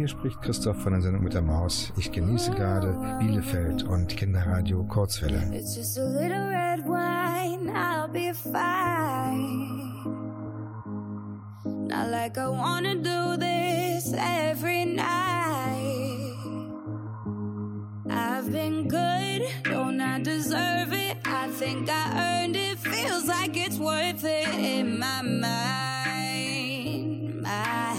hier 0.09 0.17
spricht 0.17 0.41
Christoph 0.43 0.81
von 0.83 0.93
der 0.93 1.03
Sendung 1.03 1.23
mit 1.23 1.35
der 1.35 1.43
Maus. 1.43 1.93
Ich 1.97 2.11
genieße 2.11 2.53
gerade 2.53 2.95
Bielefeld 3.19 3.83
und 3.83 4.09
Kinderradio 4.09 4.85
Kurzwelle. 4.85 5.51
It's 5.53 5.77
just 5.77 5.99
a 5.99 6.05
little 6.05 6.49
red 6.49 6.87
wine, 6.87 7.69
I'll 7.69 8.09
be 8.09 8.33
fine. 8.33 9.93
Not 11.65 12.11
like 12.11 12.39
I 12.39 12.49
wanna 12.49 12.95
do 12.95 13.37
this 13.37 14.15
every 14.15 14.87
night. 14.87 15.05
I've 18.11 18.51
been 18.51 18.89
good, 18.89 19.43
don't 19.65 20.01
I 20.01 20.21
deserve 20.23 20.93
it? 20.93 21.19
I 21.27 21.49
think 21.51 21.91
I 21.91 22.45
earned 22.45 22.57
it, 22.57 22.79
feels 22.79 23.27
like 23.27 23.57
it's 23.57 23.79
worth 23.79 24.25
it 24.25 24.49
in 24.55 24.99
my 24.99 25.23
mind. 25.23 25.43
Mind. 27.43 27.98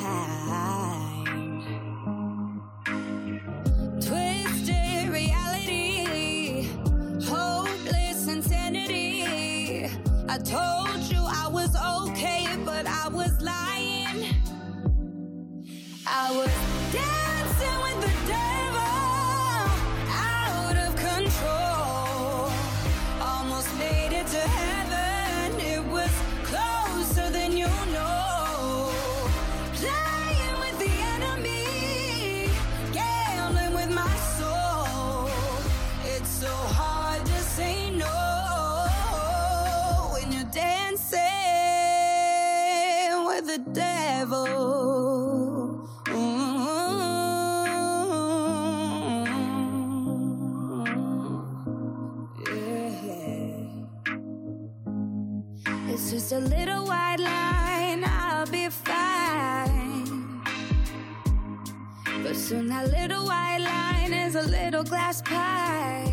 Soon 62.49 62.65
that 62.65 62.89
little 62.89 63.25
white 63.27 63.59
line 63.59 64.11
is 64.11 64.33
a 64.33 64.41
little 64.41 64.83
glass 64.83 65.21
pie. 65.21 66.11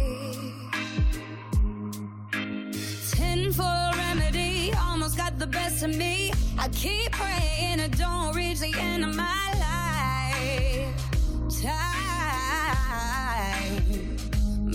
Ten 3.11 3.51
for 3.55 3.90
remedy, 3.96 4.70
almost 4.79 5.16
got 5.16 5.38
the 5.38 5.46
best 5.46 5.83
of 5.83 5.96
me. 5.96 6.31
I 6.59 6.68
keep 6.68 7.11
praying 7.12 7.81
it 7.81 7.96
don't 7.96 8.37
reach 8.37 8.59
the 8.61 8.75
end 8.79 9.05
of 9.05 9.14
my 9.14 9.46
life. 9.66 10.92
Time. 11.62 11.72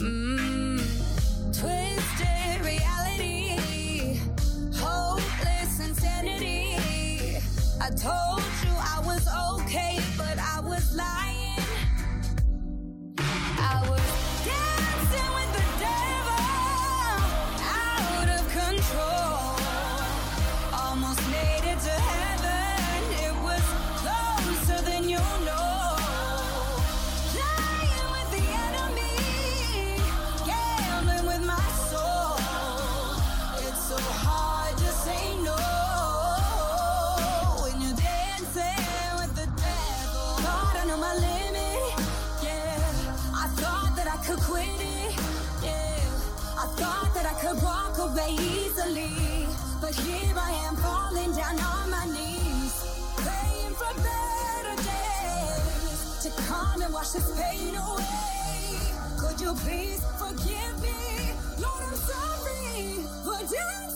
Mm. 0.01 0.79
Twisted 1.59 2.57
reality, 2.65 4.19
hopeless 4.73 5.79
insanity. 5.79 7.37
I 7.79 7.89
told 7.91 8.30
could 47.41 47.61
walk 47.63 47.97
away 47.97 48.35
easily, 48.37 49.09
but 49.81 49.95
here 49.95 50.35
I 50.37 50.51
am 50.67 50.75
falling 50.75 51.33
down 51.33 51.59
on 51.59 51.89
my 51.89 52.05
knees, 52.05 52.73
praying 53.17 53.73
for 53.73 53.93
better 53.97 54.75
days 54.77 56.19
to 56.21 56.29
come 56.43 56.83
and 56.83 56.93
wash 56.93 57.09
this 57.09 57.31
pain 57.41 57.73
away. 57.75 58.77
Could 59.19 59.41
you 59.41 59.53
please 59.55 60.05
forgive 60.19 60.81
me, 60.83 61.33
Lord? 61.59 61.83
I'm 61.83 61.95
sorry 61.95 63.01
for 63.25 63.39
dancing 63.51 63.90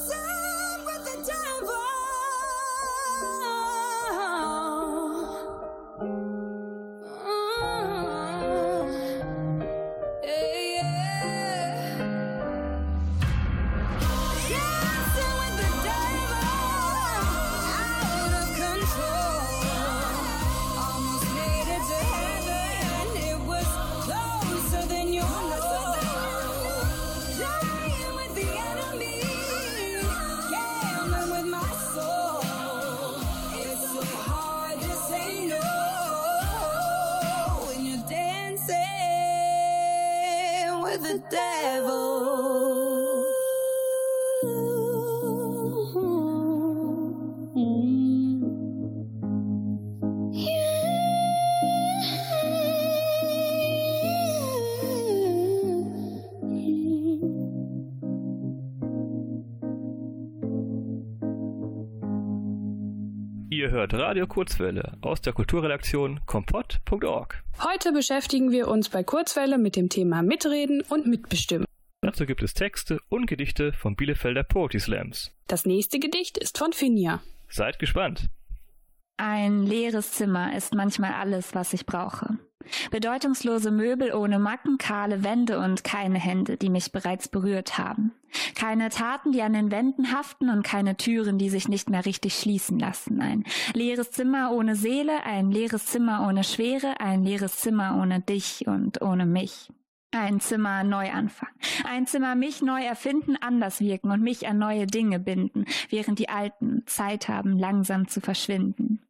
hört 63.86 64.02
Radio 64.02 64.26
Kurzwelle 64.26 64.98
aus 65.02 65.22
der 65.22 65.34
Kulturredaktion 65.34 66.20
kompott.org. 66.26 67.44
Heute 67.64 67.92
beschäftigen 67.92 68.50
wir 68.50 68.68
uns 68.68 68.90
bei 68.90 69.04
Kurzwelle 69.04 69.60
mit 69.60 69.76
dem 69.76 69.90
Thema 69.90 70.24
Mitreden 70.24 70.82
und 70.90 71.06
Mitbestimmen. 71.06 71.68
Dazu 72.02 72.26
gibt 72.26 72.42
es 72.42 72.56
Texte 72.56 73.00
und 73.10 73.28
Gedichte 73.28 73.74
von 73.74 73.96
Bielefelder 73.96 74.42
Poetry 74.42 74.80
Slams. 74.80 75.36
Das 75.46 75.68
nächste 75.68 76.00
Gedicht 76.00 76.40
ist 76.40 76.58
von 76.58 76.74
Finja. 76.74 77.22
Seid 77.48 77.78
gespannt. 77.78 78.30
Ein 79.18 79.64
leeres 79.64 80.14
Zimmer 80.14 80.56
ist 80.58 80.74
manchmal 80.74 81.14
alles, 81.14 81.54
was 81.54 81.74
ich 81.74 81.86
brauche. 81.86 82.40
Bedeutungslose 82.92 83.72
Möbel 83.72 84.14
ohne 84.14 84.40
Macken, 84.40 84.78
kahle 84.78 85.24
Wände 85.24 85.60
und 85.60 85.84
keine 85.84 86.20
Hände, 86.20 86.58
die 86.58 86.70
mich 86.70 86.92
bereits 86.92 87.28
berührt 87.28 87.78
haben. 87.78 88.12
Keine 88.56 88.90
Taten, 88.90 89.32
die 89.32 89.42
an 89.42 89.54
den 89.54 89.72
Wänden 89.72 90.12
haften 90.12 90.50
und 90.50 90.64
keine 90.64 90.98
Türen, 90.98 91.38
die 91.38 91.50
sich 91.50 91.68
nicht 91.68 91.90
mehr 91.90 92.06
richtig 92.06 92.36
schließen 92.36 92.80
lassen. 92.80 93.22
Ein 93.22 93.46
leeres 93.74 94.12
Zimmer 94.12 94.52
ohne 94.52 94.76
Seele, 94.76 95.24
ein 95.24 95.52
leeres 95.52 95.86
Zimmer 95.86 96.26
ohne 96.28 96.44
Schwere, 96.44 97.00
ein 97.00 97.24
leeres 97.24 97.58
Zimmer 97.58 97.98
ohne 98.02 98.22
dich 98.22 98.68
und 98.68 99.02
ohne 99.02 99.26
mich. 99.26 99.70
Ein 100.12 100.40
Zimmer 100.40 100.84
neu 100.86 101.12
anfangen. 101.12 101.56
Ein 101.84 102.08
Zimmer 102.08 102.36
mich 102.36 102.62
neu 102.62 102.82
erfinden, 102.82 103.36
anders 103.42 103.82
wirken 103.82 104.12
und 104.12 104.22
mich 104.22 104.48
an 104.48 104.58
neue 104.58 104.88
Dinge 104.88 105.20
binden, 105.20 105.66
während 105.90 106.20
die 106.20 106.30
alten 106.30 106.84
Zeit 106.86 107.28
haben, 107.28 107.60
langsam 107.60 108.08
zu 108.08 108.22
verschwinden. 108.22 109.05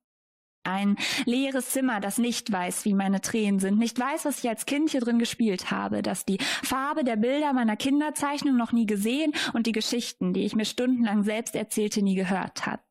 Ein 0.65 0.97
leeres 1.25 1.69
Zimmer, 1.69 1.99
das 1.99 2.17
nicht 2.17 2.51
weiß, 2.51 2.85
wie 2.85 2.95
meine 2.95 3.21
Tränen 3.21 3.59
sind, 3.59 3.77
nicht 3.77 3.99
weiß, 3.99 4.25
was 4.25 4.43
ich 4.43 4.49
als 4.49 4.65
Kind 4.65 4.89
hier 4.89 4.99
drin 4.99 5.19
gespielt 5.19 5.69
habe, 5.69 6.01
das 6.01 6.25
die 6.25 6.39
Farbe 6.63 7.03
der 7.03 7.17
Bilder 7.17 7.53
meiner 7.53 7.77
Kinderzeichnung 7.77 8.57
noch 8.57 8.71
nie 8.71 8.87
gesehen 8.87 9.33
und 9.53 9.67
die 9.67 9.73
Geschichten, 9.73 10.33
die 10.33 10.43
ich 10.43 10.55
mir 10.55 10.65
stundenlang 10.65 11.23
selbst 11.23 11.55
erzählte, 11.55 12.01
nie 12.01 12.15
gehört 12.15 12.65
hat. 12.65 12.81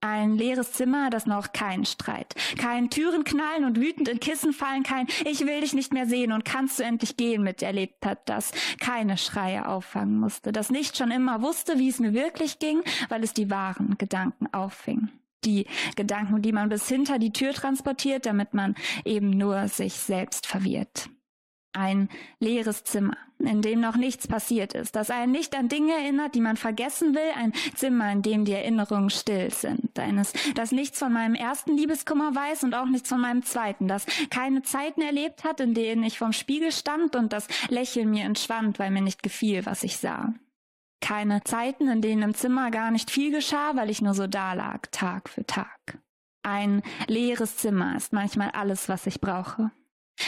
Ein 0.00 0.36
leeres 0.36 0.72
Zimmer, 0.72 1.10
das 1.10 1.26
noch 1.26 1.52
keinen 1.52 1.84
Streit, 1.84 2.34
kein 2.56 2.88
Türen 2.88 3.24
knallen 3.24 3.64
und 3.64 3.78
wütend 3.78 4.08
in 4.08 4.20
Kissen 4.20 4.54
fallen, 4.54 4.82
kein 4.82 5.08
Ich 5.26 5.40
will 5.44 5.60
dich 5.60 5.74
nicht 5.74 5.92
mehr 5.92 6.06
sehen 6.06 6.32
und 6.32 6.46
kannst 6.46 6.78
du 6.78 6.84
endlich 6.84 7.18
gehen 7.18 7.42
miterlebt 7.42 8.06
hat, 8.06 8.26
das 8.30 8.52
keine 8.80 9.18
Schreie 9.18 9.68
auffangen 9.68 10.18
musste, 10.18 10.52
das 10.52 10.70
nicht 10.70 10.96
schon 10.96 11.10
immer 11.10 11.42
wusste, 11.42 11.78
wie 11.78 11.88
es 11.88 11.98
mir 11.98 12.14
wirklich 12.14 12.60
ging, 12.60 12.82
weil 13.10 13.24
es 13.24 13.34
die 13.34 13.50
wahren 13.50 13.98
Gedanken 13.98 14.46
auffing 14.54 15.10
die 15.44 15.66
Gedanken, 15.96 16.42
die 16.42 16.52
man 16.52 16.68
bis 16.68 16.88
hinter 16.88 17.18
die 17.18 17.32
Tür 17.32 17.52
transportiert, 17.52 18.26
damit 18.26 18.54
man 18.54 18.74
eben 19.04 19.30
nur 19.30 19.68
sich 19.68 19.94
selbst 19.94 20.46
verwirrt. 20.46 21.08
Ein 21.74 22.08
leeres 22.40 22.82
Zimmer, 22.82 23.16
in 23.38 23.62
dem 23.62 23.80
noch 23.80 23.94
nichts 23.94 24.26
passiert 24.26 24.72
ist, 24.72 24.96
das 24.96 25.10
einen 25.10 25.32
nicht 25.32 25.54
an 25.54 25.68
Dinge 25.68 25.92
erinnert, 25.92 26.34
die 26.34 26.40
man 26.40 26.56
vergessen 26.56 27.14
will, 27.14 27.30
ein 27.36 27.52
Zimmer, 27.74 28.10
in 28.10 28.22
dem 28.22 28.44
die 28.46 28.52
Erinnerungen 28.52 29.10
still 29.10 29.52
sind, 29.52 29.96
eines, 29.98 30.32
das 30.54 30.72
nichts 30.72 30.98
von 30.98 31.12
meinem 31.12 31.34
ersten 31.34 31.76
Liebeskummer 31.76 32.34
weiß 32.34 32.64
und 32.64 32.74
auch 32.74 32.86
nichts 32.86 33.10
von 33.10 33.20
meinem 33.20 33.44
zweiten, 33.44 33.86
das 33.86 34.06
keine 34.30 34.62
Zeiten 34.62 35.02
erlebt 35.02 35.44
hat, 35.44 35.60
in 35.60 35.74
denen 35.74 36.02
ich 36.02 36.18
vorm 36.18 36.32
Spiegel 36.32 36.72
stand 36.72 37.14
und 37.14 37.32
das 37.32 37.46
Lächeln 37.68 38.10
mir 38.10 38.24
entschwand, 38.24 38.78
weil 38.78 38.90
mir 38.90 39.02
nicht 39.02 39.22
gefiel, 39.22 39.66
was 39.66 39.84
ich 39.84 39.98
sah. 39.98 40.34
Keine 41.00 41.44
Zeiten, 41.44 41.88
in 41.88 42.02
denen 42.02 42.22
im 42.22 42.34
Zimmer 42.34 42.70
gar 42.70 42.90
nicht 42.90 43.10
viel 43.10 43.30
geschah, 43.30 43.76
weil 43.76 43.90
ich 43.90 44.02
nur 44.02 44.14
so 44.14 44.26
dalag, 44.26 44.90
Tag 44.92 45.28
für 45.28 45.46
Tag. 45.46 45.98
Ein 46.42 46.82
leeres 47.06 47.56
Zimmer 47.56 47.96
ist 47.96 48.12
manchmal 48.12 48.50
alles, 48.50 48.88
was 48.88 49.06
ich 49.06 49.20
brauche. 49.20 49.70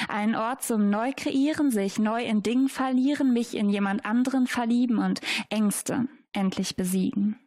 Ein 0.08 0.36
Ort 0.36 0.62
zum 0.62 0.90
Neukreieren, 0.90 1.70
sich 1.70 1.98
neu 1.98 2.22
in 2.22 2.42
Dingen 2.42 2.68
verlieren, 2.68 3.32
mich 3.32 3.56
in 3.56 3.68
jemand 3.68 4.04
anderen 4.04 4.46
verlieben 4.46 4.98
und 4.98 5.20
Ängste 5.48 6.06
endlich 6.32 6.76
besiegen. 6.76 7.38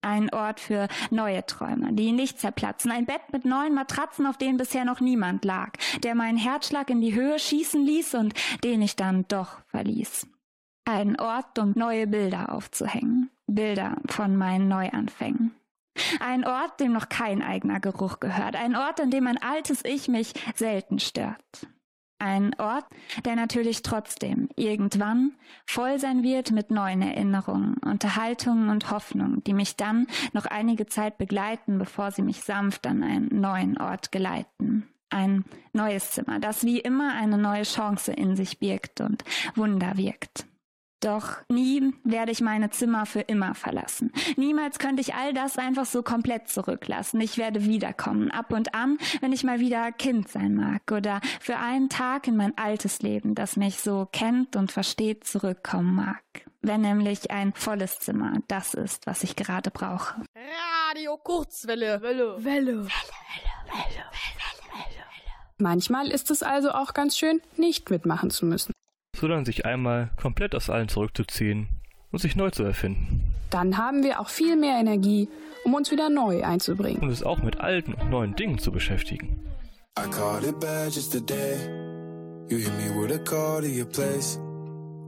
Ein 0.00 0.32
Ort 0.34 0.58
für 0.58 0.88
neue 1.10 1.46
Träume, 1.46 1.92
die 1.92 2.10
nicht 2.10 2.40
zerplatzen. 2.40 2.90
Ein 2.90 3.06
Bett 3.06 3.22
mit 3.32 3.44
neuen 3.44 3.72
Matratzen, 3.72 4.26
auf 4.26 4.36
denen 4.36 4.56
bisher 4.56 4.84
noch 4.84 5.00
niemand 5.00 5.44
lag, 5.44 5.72
der 6.02 6.16
meinen 6.16 6.38
Herzschlag 6.38 6.90
in 6.90 7.00
die 7.00 7.14
Höhe 7.14 7.38
schießen 7.38 7.84
ließ 7.84 8.14
und 8.14 8.34
den 8.64 8.82
ich 8.82 8.96
dann 8.96 9.24
doch 9.28 9.60
verließ. 9.68 10.26
Ein 10.84 11.18
Ort, 11.20 11.58
um 11.58 11.72
neue 11.76 12.06
Bilder 12.06 12.52
aufzuhängen. 12.52 13.30
Bilder 13.46 13.96
von 14.08 14.36
meinen 14.36 14.68
Neuanfängen. 14.68 15.54
Ein 16.20 16.44
Ort, 16.44 16.80
dem 16.80 16.92
noch 16.92 17.08
kein 17.08 17.42
eigener 17.42 17.78
Geruch 17.78 18.18
gehört. 18.18 18.56
Ein 18.56 18.74
Ort, 18.74 19.00
an 19.00 19.10
dem 19.10 19.26
ein 19.26 19.38
altes 19.38 19.84
Ich 19.84 20.08
mich 20.08 20.32
selten 20.54 20.98
stört. 20.98 21.66
Ein 22.18 22.54
Ort, 22.58 22.86
der 23.24 23.34
natürlich 23.34 23.82
trotzdem 23.82 24.48
irgendwann 24.54 25.32
voll 25.66 25.98
sein 25.98 26.22
wird 26.22 26.52
mit 26.52 26.70
neuen 26.70 27.02
Erinnerungen, 27.02 27.78
Unterhaltungen 27.78 28.70
und 28.70 28.92
Hoffnungen, 28.92 29.42
die 29.42 29.54
mich 29.54 29.76
dann 29.76 30.06
noch 30.32 30.46
einige 30.46 30.86
Zeit 30.86 31.18
begleiten, 31.18 31.78
bevor 31.78 32.12
sie 32.12 32.22
mich 32.22 32.42
sanft 32.42 32.86
an 32.86 33.02
einen 33.02 33.40
neuen 33.40 33.76
Ort 33.76 34.12
geleiten. 34.12 34.88
Ein 35.10 35.44
neues 35.72 36.12
Zimmer, 36.12 36.38
das 36.38 36.64
wie 36.64 36.78
immer 36.78 37.12
eine 37.12 37.38
neue 37.38 37.64
Chance 37.64 38.12
in 38.12 38.36
sich 38.36 38.60
birgt 38.60 39.00
und 39.00 39.24
Wunder 39.56 39.96
wirkt. 39.96 40.46
Doch 41.02 41.38
nie 41.48 41.92
werde 42.04 42.30
ich 42.30 42.40
meine 42.40 42.70
Zimmer 42.70 43.06
für 43.06 43.22
immer 43.22 43.56
verlassen. 43.56 44.12
Niemals 44.36 44.78
könnte 44.78 45.00
ich 45.00 45.14
all 45.14 45.34
das 45.34 45.58
einfach 45.58 45.84
so 45.84 46.04
komplett 46.04 46.48
zurücklassen. 46.48 47.20
Ich 47.20 47.38
werde 47.38 47.64
wiederkommen, 47.64 48.30
ab 48.30 48.52
und 48.52 48.72
an, 48.74 48.98
wenn 49.20 49.32
ich 49.32 49.42
mal 49.42 49.58
wieder 49.58 49.90
Kind 49.90 50.28
sein 50.28 50.54
mag 50.54 50.82
oder 50.92 51.20
für 51.40 51.56
einen 51.56 51.88
Tag 51.88 52.28
in 52.28 52.36
mein 52.36 52.56
altes 52.56 53.02
Leben, 53.02 53.34
das 53.34 53.56
mich 53.56 53.78
so 53.78 54.08
kennt 54.12 54.54
und 54.54 54.70
versteht, 54.70 55.24
zurückkommen 55.24 55.96
mag. 55.96 56.22
Wenn 56.60 56.82
nämlich 56.82 57.32
ein 57.32 57.52
volles 57.52 57.98
Zimmer 57.98 58.34
das 58.46 58.74
ist, 58.74 59.08
was 59.08 59.24
ich 59.24 59.34
gerade 59.34 59.72
brauche. 59.72 60.22
Radio 60.88 61.16
Kurzwelle. 61.16 62.00
Welle. 62.00 62.44
Welle. 62.44 62.44
Welle. 62.44 62.76
Welle. 62.76 62.86
Welle. 62.86 64.04
Welle. 64.70 65.02
Manchmal 65.58 66.12
ist 66.12 66.30
es 66.30 66.44
also 66.44 66.70
auch 66.70 66.94
ganz 66.94 67.18
schön, 67.18 67.40
nicht 67.56 67.90
mitmachen 67.90 68.30
zu 68.30 68.46
müssen 68.46 68.71
sondern 69.22 69.44
sich 69.44 69.64
einmal 69.64 70.10
komplett 70.20 70.52
aus 70.54 70.68
allen 70.68 70.88
zurückzuziehen 70.88 71.68
und 72.10 72.18
sich 72.18 72.34
neu 72.34 72.50
zu 72.50 72.64
erfinden. 72.64 73.32
Dann 73.50 73.78
haben 73.78 74.02
wir 74.02 74.18
auch 74.18 74.28
viel 74.28 74.56
mehr 74.56 74.78
Energie, 74.78 75.28
um 75.64 75.74
uns 75.74 75.92
wieder 75.92 76.10
neu 76.10 76.42
einzubringen. 76.42 77.00
Und 77.00 77.10
es 77.10 77.22
auch 77.22 77.40
mit 77.40 77.60
alten 77.60 77.94
und 77.94 78.10
neuen 78.10 78.34
Dingen 78.34 78.58
zu 78.58 78.72
beschäftigen. 78.72 79.38
I 79.96 80.08
caught 80.10 80.42
it 80.42 80.58
bad 80.58 80.92
just 80.92 81.12
today. 81.12 81.54
You 82.48 82.58
hit 82.58 82.72
me 82.72 82.90
with 83.00 83.12
a 83.12 83.18
call 83.18 83.60
to 83.60 83.68
your 83.68 83.86
place. 83.86 84.38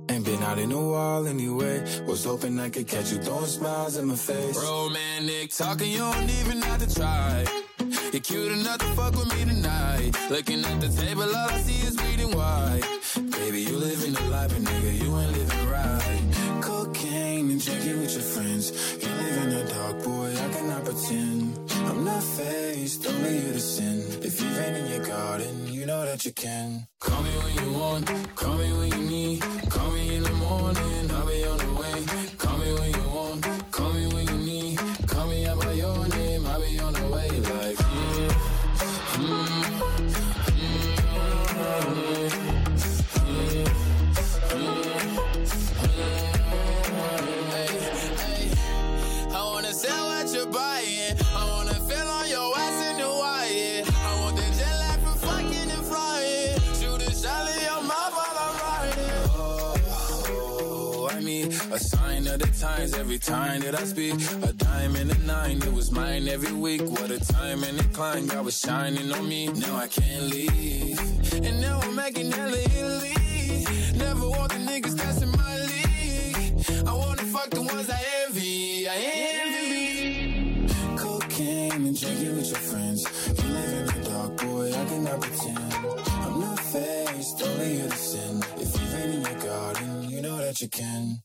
Ain't 0.09 0.24
been 0.24 0.42
out 0.42 0.59
in 0.59 0.70
a 0.70 0.77
while 0.77 1.27
anyway. 1.27 1.83
Was 2.07 2.24
hoping 2.24 2.61
I 2.61 2.68
could 2.70 2.87
catch 2.87 3.11
you 3.11 3.18
throwing 3.18 3.46
smiles 3.46 3.96
in 3.96 4.07
my 4.07 4.14
face. 4.14 4.57
Romantic 4.62 5.50
talking, 5.50 5.90
you 5.90 5.98
don't 5.98 6.31
even 6.40 6.62
have 6.62 6.87
to 6.87 6.94
try. 6.94 7.44
You're 8.12 8.22
cute 8.22 8.53
enough 8.53 8.79
to 8.79 8.87
fuck 8.94 9.16
with 9.16 9.35
me 9.35 9.44
tonight. 9.44 10.12
Looking 10.31 10.64
at 10.64 10.81
the 10.81 10.88
table, 10.88 11.22
all 11.22 11.50
I 11.50 11.59
see 11.62 11.85
is 11.87 11.96
bleeding 11.96 12.31
white. 12.37 12.83
Baby, 13.44 13.61
you 13.61 13.76
living 13.76 14.14
the 14.14 14.22
life, 14.30 14.48
but 14.54 14.62
nigga, 14.62 15.02
you 15.02 15.18
ain't 15.18 15.33
living 15.33 15.68
right. 15.68 16.62
Cocaine 16.62 17.50
and 17.50 17.62
drinking 17.62 18.00
with 18.00 18.14
your 18.14 18.22
friends. 18.22 18.72
You 19.02 19.11
live 19.22 19.37
in 19.42 19.50
the 19.50 19.64
dark, 19.70 20.02
boy, 20.02 20.33
I 20.33 20.48
cannot 20.54 20.85
pretend. 20.87 21.59
I'm 21.85 22.04
not 22.07 22.22
faced, 22.22 23.07
only 23.07 23.37
you 23.37 23.52
to 23.52 23.61
sin. 23.61 24.00
If 24.22 24.40
you've 24.40 24.54
been 24.57 24.76
in 24.76 24.87
your 24.90 25.04
garden, 25.04 25.70
you 25.70 25.85
know 25.85 26.07
that 26.07 26.24
you 26.24 26.33
can. 26.33 26.87
Call 27.00 27.22
me 27.22 27.30
when 27.44 27.54
you 27.62 27.78
want, 27.78 28.35
call 28.35 28.54
me 28.54 28.72
when 28.78 28.88
you 28.92 29.11
need. 29.11 29.42
Call 29.68 29.90
me 29.90 30.16
in 30.16 30.22
the 30.22 30.33
morning, 30.33 31.04
of 62.35 62.40
the 62.40 62.59
times 62.59 62.94
every 62.94 63.18
time 63.18 63.61
that 63.61 63.79
I 63.79 63.85
speak. 63.85 64.14
A 64.42 64.53
dime 64.53 64.97
and 64.97 65.11
a 65.11 65.18
nine, 65.18 65.59
it 65.59 65.73
was 65.73 65.90
mine 65.92 66.29
every 66.29 66.53
week. 66.53 66.83
What 66.83 67.11
a 67.11 67.20
time 67.20 67.62
and 67.62 67.79
a 67.81 67.85
climb, 67.85 68.27
God 68.27 68.44
was 68.44 68.59
shining 68.59 69.12
on 69.12 69.29
me. 69.29 69.49
Now 69.49 69.77
I 69.77 69.87
can't 69.87 70.25
leave. 70.25 70.99
And 71.35 71.61
now 71.61 71.81
I'm 71.81 71.94
making 71.94 72.33
hella 72.33 72.59
Italy. 72.59 73.66
Never 73.97 74.29
want 74.29 74.53
the 74.53 74.59
niggas 74.59 75.23
in 75.23 75.31
my 75.31 75.55
league. 75.70 76.87
I 76.88 76.92
wanna 76.92 77.25
fuck 77.25 77.51
the 77.51 77.62
ones 77.62 77.88
I 77.90 78.01
envy. 78.27 78.88
I 78.88 78.97
envy. 79.44 80.66
Cocaine 80.97 81.87
and 81.88 82.01
drinking 82.01 82.37
with 82.37 82.51
your 82.51 82.61
friends. 82.70 83.01
You 83.29 83.49
live 83.51 83.79
in 83.81 84.03
the 84.03 84.09
dark, 84.09 84.37
boy, 84.38 84.68
I 84.73 84.85
cannot 84.87 85.20
pretend. 85.20 85.75
I'm 86.27 86.40
not 86.40 86.61
faced, 86.61 87.42
only 87.42 87.90
sin. 87.90 88.42
If 88.57 88.81
you've 88.81 88.92
been 88.92 89.11
in 89.11 89.23
your 89.23 89.38
garden, 89.40 90.11
you 90.11 90.20
know 90.23 90.38
that 90.38 90.61
you 90.61 90.68
can. 90.68 91.24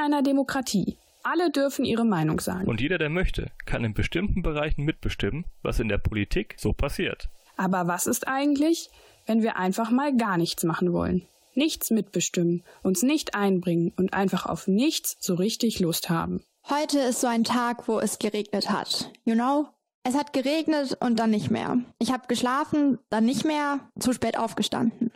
Einer 0.00 0.22
Demokratie. 0.22 0.96
Alle 1.22 1.50
dürfen 1.50 1.84
ihre 1.84 2.04
Meinung 2.04 2.40
sagen. 2.40 2.66
Und 2.66 2.80
jeder, 2.80 2.98
der 2.98 3.10
möchte, 3.10 3.50
kann 3.66 3.84
in 3.84 3.94
bestimmten 3.94 4.42
Bereichen 4.42 4.84
mitbestimmen, 4.84 5.44
was 5.62 5.78
in 5.78 5.88
der 5.88 5.98
Politik 5.98 6.54
so 6.58 6.72
passiert. 6.72 7.28
Aber 7.56 7.86
was 7.86 8.06
ist 8.06 8.26
eigentlich, 8.26 8.88
wenn 9.26 9.42
wir 9.42 9.56
einfach 9.56 9.90
mal 9.90 10.16
gar 10.16 10.38
nichts 10.38 10.64
machen 10.64 10.92
wollen? 10.92 11.26
Nichts 11.54 11.90
mitbestimmen, 11.90 12.62
uns 12.82 13.02
nicht 13.02 13.34
einbringen 13.34 13.92
und 13.96 14.14
einfach 14.14 14.46
auf 14.46 14.66
nichts 14.66 15.16
so 15.20 15.34
richtig 15.34 15.78
Lust 15.80 16.08
haben. 16.08 16.42
Heute 16.68 17.00
ist 17.00 17.20
so 17.20 17.26
ein 17.26 17.44
Tag, 17.44 17.86
wo 17.88 18.00
es 18.00 18.18
geregnet 18.18 18.70
hat. 18.70 19.10
You 19.24 19.34
know? 19.34 19.68
Es 20.04 20.14
hat 20.14 20.32
geregnet 20.32 20.96
und 21.00 21.18
dann 21.18 21.30
nicht 21.30 21.50
mehr. 21.50 21.78
Ich 21.98 22.12
habe 22.12 22.26
geschlafen, 22.28 22.98
dann 23.10 23.26
nicht 23.26 23.44
mehr, 23.44 23.80
zu 23.98 24.12
spät 24.12 24.38
aufgestanden. 24.38 25.12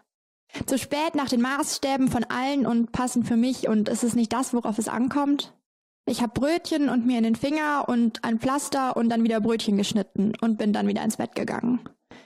Zu 0.67 0.79
spät 0.79 1.14
nach 1.14 1.29
den 1.29 1.43
Maßstäben 1.43 2.09
von 2.09 2.25
allen 2.25 2.67
und 2.67 2.93
passend 2.93 3.27
für 3.27 3.37
mich 3.37 3.69
und 3.69 3.88
ist 3.88 4.05
es 4.05 4.14
nicht 4.14 4.33
das, 4.33 4.55
worauf 4.55 4.79
es 4.79 4.88
ankommt? 4.88 5.53
Ich 6.07 6.21
habe 6.23 6.33
Brötchen 6.38 6.88
und 6.88 7.07
mir 7.07 7.19
in 7.19 7.25
den 7.25 7.37
Finger 7.37 7.87
und 7.88 8.25
ein 8.25 8.38
Pflaster 8.38 8.97
und 8.97 9.09
dann 9.09 9.25
wieder 9.25 9.40
Brötchen 9.40 9.77
geschnitten 9.77 10.33
und 10.40 10.59
bin 10.59 10.73
dann 10.73 10.87
wieder 10.87 11.03
ins 11.03 11.17
Bett 11.17 11.35
gegangen. 11.35 11.81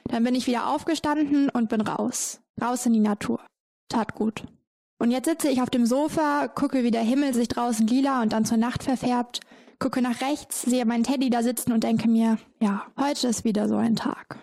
Dann 0.04 0.24
bin 0.24 0.34
ich 0.34 0.46
wieder 0.46 0.68
aufgestanden 0.68 1.48
und 1.48 1.68
bin 1.68 1.80
raus. 1.80 2.40
Raus 2.60 2.86
in 2.86 2.92
die 2.92 3.00
Natur. 3.00 3.40
Tat 3.88 4.14
gut. 4.14 4.44
Und 4.98 5.12
jetzt 5.12 5.26
sitze 5.26 5.48
ich 5.48 5.62
auf 5.62 5.70
dem 5.70 5.86
Sofa, 5.86 6.48
gucke, 6.48 6.82
wie 6.82 6.90
der 6.90 7.02
Himmel 7.02 7.34
sich 7.34 7.48
draußen 7.48 7.86
lila 7.86 8.22
und 8.22 8.32
dann 8.32 8.44
zur 8.44 8.56
Nacht 8.56 8.82
verfärbt, 8.82 9.40
gucke 9.78 10.02
nach 10.02 10.20
rechts, 10.20 10.62
sehe 10.62 10.84
meinen 10.84 11.04
Teddy 11.04 11.30
da 11.30 11.42
sitzen 11.42 11.72
und 11.72 11.84
denke 11.84 12.08
mir, 12.08 12.38
ja, 12.60 12.84
heute 12.98 13.28
ist 13.28 13.44
wieder 13.44 13.68
so 13.68 13.76
ein 13.76 13.94
Tag. 13.94 14.38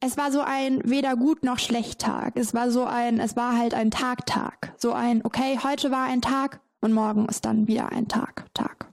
Es 0.00 0.16
war 0.16 0.30
so 0.30 0.40
ein 0.40 0.80
weder 0.84 1.16
gut 1.16 1.42
noch 1.42 1.58
schlecht 1.58 2.00
Tag. 2.00 2.36
Es 2.36 2.52
war 2.54 2.70
so 2.70 2.84
ein, 2.84 3.18
es 3.18 3.34
war 3.34 3.56
halt 3.56 3.74
ein 3.74 3.90
Tag-Tag. 3.90 4.74
So 4.76 4.92
ein, 4.92 5.24
okay, 5.24 5.58
heute 5.62 5.90
war 5.90 6.04
ein 6.04 6.20
Tag, 6.20 6.60
und 6.80 6.92
morgen 6.92 7.26
ist 7.26 7.44
dann 7.44 7.66
wieder 7.66 7.90
ein 7.90 8.08
Tag, 8.08 8.46
Tag. 8.54 8.92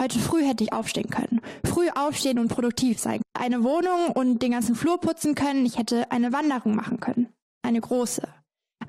Heute 0.00 0.18
früh 0.18 0.44
hätte 0.44 0.64
ich 0.64 0.72
aufstehen 0.72 1.10
können. 1.10 1.40
Früh 1.64 1.88
aufstehen 1.90 2.38
und 2.38 2.48
produktiv 2.48 2.98
sein. 2.98 3.20
Eine 3.34 3.64
Wohnung 3.64 4.12
und 4.14 4.40
den 4.42 4.52
ganzen 4.52 4.74
Flur 4.74 4.98
putzen 4.98 5.34
können. 5.34 5.66
Ich 5.66 5.76
hätte 5.76 6.10
eine 6.10 6.32
Wanderung 6.32 6.74
machen 6.74 7.00
können. 7.00 7.28
Eine 7.62 7.80
große. 7.80 8.22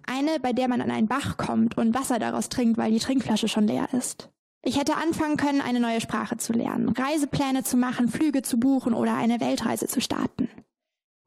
Eine, 0.05 0.39
bei 0.39 0.53
der 0.53 0.67
man 0.67 0.81
an 0.81 0.91
einen 0.91 1.07
Bach 1.07 1.37
kommt 1.37 1.77
und 1.77 1.93
Wasser 1.93 2.19
daraus 2.19 2.47
trinkt, 2.49 2.77
weil 2.77 2.91
die 2.91 2.99
Trinkflasche 2.99 3.47
schon 3.47 3.67
leer 3.67 3.89
ist. 3.93 4.29
Ich 4.63 4.79
hätte 4.79 4.95
anfangen 4.95 5.37
können, 5.37 5.59
eine 5.61 5.79
neue 5.79 5.99
Sprache 5.99 6.37
zu 6.37 6.53
lernen, 6.53 6.89
Reisepläne 6.89 7.63
zu 7.63 7.75
machen, 7.75 8.07
Flüge 8.07 8.43
zu 8.43 8.59
buchen 8.59 8.93
oder 8.93 9.15
eine 9.15 9.39
Weltreise 9.39 9.87
zu 9.87 9.99
starten. 9.99 10.49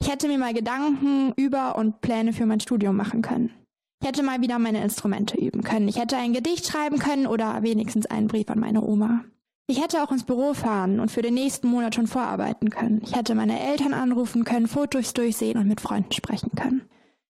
Ich 0.04 0.10
hätte 0.10 0.28
mir 0.28 0.36
mal 0.36 0.52
Gedanken 0.52 1.32
über 1.34 1.76
und 1.76 2.02
Pläne 2.02 2.34
für 2.34 2.44
mein 2.44 2.60
Studium 2.60 2.94
machen 2.94 3.22
können. 3.22 3.54
Ich 4.02 4.06
hätte 4.06 4.22
mal 4.22 4.42
wieder 4.42 4.58
meine 4.58 4.82
Instrumente 4.82 5.34
üben 5.38 5.62
können. 5.62 5.88
Ich 5.88 5.98
hätte 5.98 6.18
ein 6.18 6.34
Gedicht 6.34 6.66
schreiben 6.66 6.98
können 6.98 7.26
oder 7.26 7.62
wenigstens 7.62 8.04
einen 8.04 8.28
Brief 8.28 8.50
an 8.50 8.60
meine 8.60 8.82
Oma. 8.82 9.24
Ich 9.66 9.82
hätte 9.82 10.02
auch 10.02 10.12
ins 10.12 10.24
Büro 10.24 10.52
fahren 10.52 11.00
und 11.00 11.10
für 11.10 11.22
den 11.22 11.32
nächsten 11.32 11.68
Monat 11.68 11.94
schon 11.94 12.06
vorarbeiten 12.06 12.68
können. 12.68 13.00
Ich 13.02 13.16
hätte 13.16 13.34
meine 13.34 13.58
Eltern 13.58 13.94
anrufen 13.94 14.44
können, 14.44 14.68
Fotos 14.68 15.14
durchsehen 15.14 15.56
und 15.56 15.68
mit 15.68 15.80
Freunden 15.80 16.12
sprechen 16.12 16.50
können. 16.54 16.82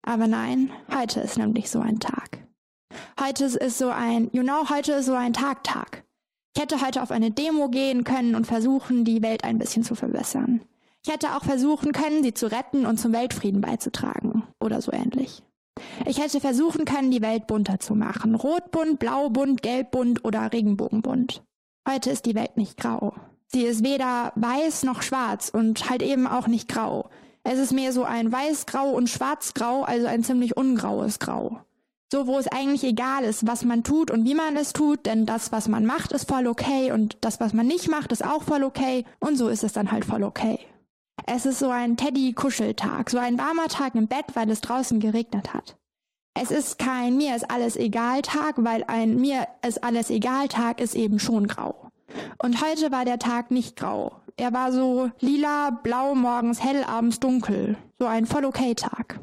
Aber 0.02 0.28
nein, 0.28 0.70
heute 0.96 1.18
ist 1.18 1.38
nämlich 1.38 1.70
so 1.70 1.80
ein 1.80 1.98
Tag. 1.98 2.38
Heute 3.18 3.46
ist 3.46 3.78
so 3.78 3.88
ein, 3.88 4.30
you 4.33 4.44
know, 4.44 4.70
heute 4.70 4.92
ist 4.92 5.06
so 5.06 5.14
ein 5.14 5.33
Tag-Tag. 5.33 6.04
Ich 6.54 6.62
hätte 6.62 6.80
heute 6.80 7.02
auf 7.02 7.11
eine 7.11 7.33
Demo 7.33 7.68
gehen 7.68 8.04
können 8.04 8.37
und 8.37 8.46
versuchen, 8.46 9.04
die 9.04 9.22
Welt 9.22 9.42
ein 9.42 9.59
bisschen 9.59 9.83
zu 9.83 9.96
verbessern. 9.96 10.61
Ich 11.04 11.12
hätte 11.12 11.34
auch 11.34 11.44
versuchen 11.44 11.92
können, 11.92 12.22
sie 12.22 12.34
zu 12.34 12.46
retten 12.46 12.84
und 12.84 12.98
zum 12.98 13.12
Weltfrieden 13.12 13.60
beizutragen. 13.60 14.42
Oder 14.60 14.82
so 14.82 14.92
ähnlich. 14.92 15.42
Ich 16.06 16.20
hätte 16.20 16.40
versuchen 16.40 16.84
können, 16.84 17.10
die 17.10 17.22
Welt 17.22 17.46
bunter 17.46 17.80
zu 17.80 17.94
machen. 17.94 18.34
Rotbunt, 18.34 18.98
blaubunt, 18.98 19.62
gelbbunt 19.62 20.24
oder 20.24 20.52
regenbogenbunt. 20.52 21.42
Heute 21.88 22.10
ist 22.10 22.26
die 22.26 22.34
Welt 22.34 22.56
nicht 22.56 22.76
grau. 22.76 23.14
Sie 23.46 23.62
ist 23.62 23.82
weder 23.82 24.32
weiß 24.36 24.84
noch 24.84 25.02
schwarz 25.02 25.48
und 25.48 25.88
halt 25.88 26.02
eben 26.02 26.26
auch 26.26 26.46
nicht 26.46 26.68
grau. 26.68 27.08
Es 27.42 27.58
ist 27.58 27.72
mehr 27.72 27.92
so 27.92 28.04
ein 28.04 28.30
weiß-grau 28.30 28.90
und 28.90 29.08
schwarz-grau, 29.08 29.82
also 29.82 30.06
ein 30.06 30.22
ziemlich 30.22 30.56
ungraues 30.56 31.18
Grau. 31.18 31.60
So, 32.12 32.26
wo 32.26 32.38
es 32.38 32.48
eigentlich 32.48 32.84
egal 32.84 33.24
ist, 33.24 33.46
was 33.46 33.64
man 33.64 33.82
tut 33.82 34.10
und 34.10 34.24
wie 34.24 34.34
man 34.34 34.56
es 34.56 34.72
tut, 34.72 35.06
denn 35.06 35.26
das, 35.26 35.52
was 35.52 35.68
man 35.68 35.86
macht, 35.86 36.12
ist 36.12 36.28
voll 36.28 36.46
okay 36.46 36.92
und 36.92 37.16
das, 37.22 37.40
was 37.40 37.52
man 37.52 37.66
nicht 37.66 37.88
macht, 37.88 38.12
ist 38.12 38.24
auch 38.24 38.42
voll 38.42 38.64
okay 38.64 39.04
und 39.20 39.38
so 39.38 39.48
ist 39.48 39.64
es 39.64 39.72
dann 39.72 39.90
halt 39.90 40.04
voll 40.04 40.24
okay. 40.24 40.58
Es 41.26 41.46
ist 41.46 41.59
so 41.59 41.70
ein 41.70 41.96
Teddy-Kuscheltag, 41.96 43.11
so 43.11 43.18
ein 43.18 43.38
warmer 43.38 43.68
Tag 43.68 43.94
im 43.94 44.06
Bett, 44.06 44.26
weil 44.35 44.50
es 44.50 44.61
draußen 44.61 45.00
geregnet 45.00 45.52
hat. 45.52 45.76
Es 46.35 46.50
ist 46.50 46.78
kein 46.78 47.16
mir 47.16 47.35
ist 47.35 47.50
alles 47.50 47.76
egal 47.76 48.22
Tag, 48.22 48.54
weil 48.59 48.85
ein 48.85 49.16
mir 49.16 49.46
ist 49.66 49.83
alles 49.83 50.11
egal 50.11 50.48
Tag 50.48 50.80
ist 50.80 50.94
eben 50.94 51.18
schon 51.18 51.46
grau. 51.46 51.90
Und 52.38 52.62
heute 52.62 52.92
war 52.92 53.04
der 53.04 53.18
Tag 53.18 53.50
nicht 53.50 53.76
grau. 53.76 54.20
Er 54.37 54.52
war 54.52 54.72
so 54.72 55.11
lila, 55.20 55.70
blau, 55.70 56.14
morgens 56.14 56.62
hell, 56.62 56.85
abends 56.85 57.20
dunkel. 57.20 57.76
So 57.98 58.06
ein 58.06 58.26
voll 58.26 58.44
okay 58.44 58.74
Tag. 58.74 59.20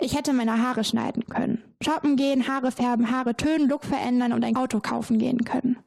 Ich 0.00 0.16
hätte 0.16 0.32
meine 0.32 0.62
Haare 0.62 0.84
schneiden 0.84 1.26
können. 1.26 1.62
Shoppen 1.82 2.16
gehen, 2.16 2.48
Haare 2.48 2.70
färben, 2.70 3.10
Haare 3.10 3.36
tönen, 3.36 3.68
Look 3.68 3.84
verändern 3.84 4.32
und 4.32 4.44
ein 4.44 4.56
Auto 4.56 4.80
kaufen 4.80 5.18
gehen 5.18 5.44
können 5.44 5.78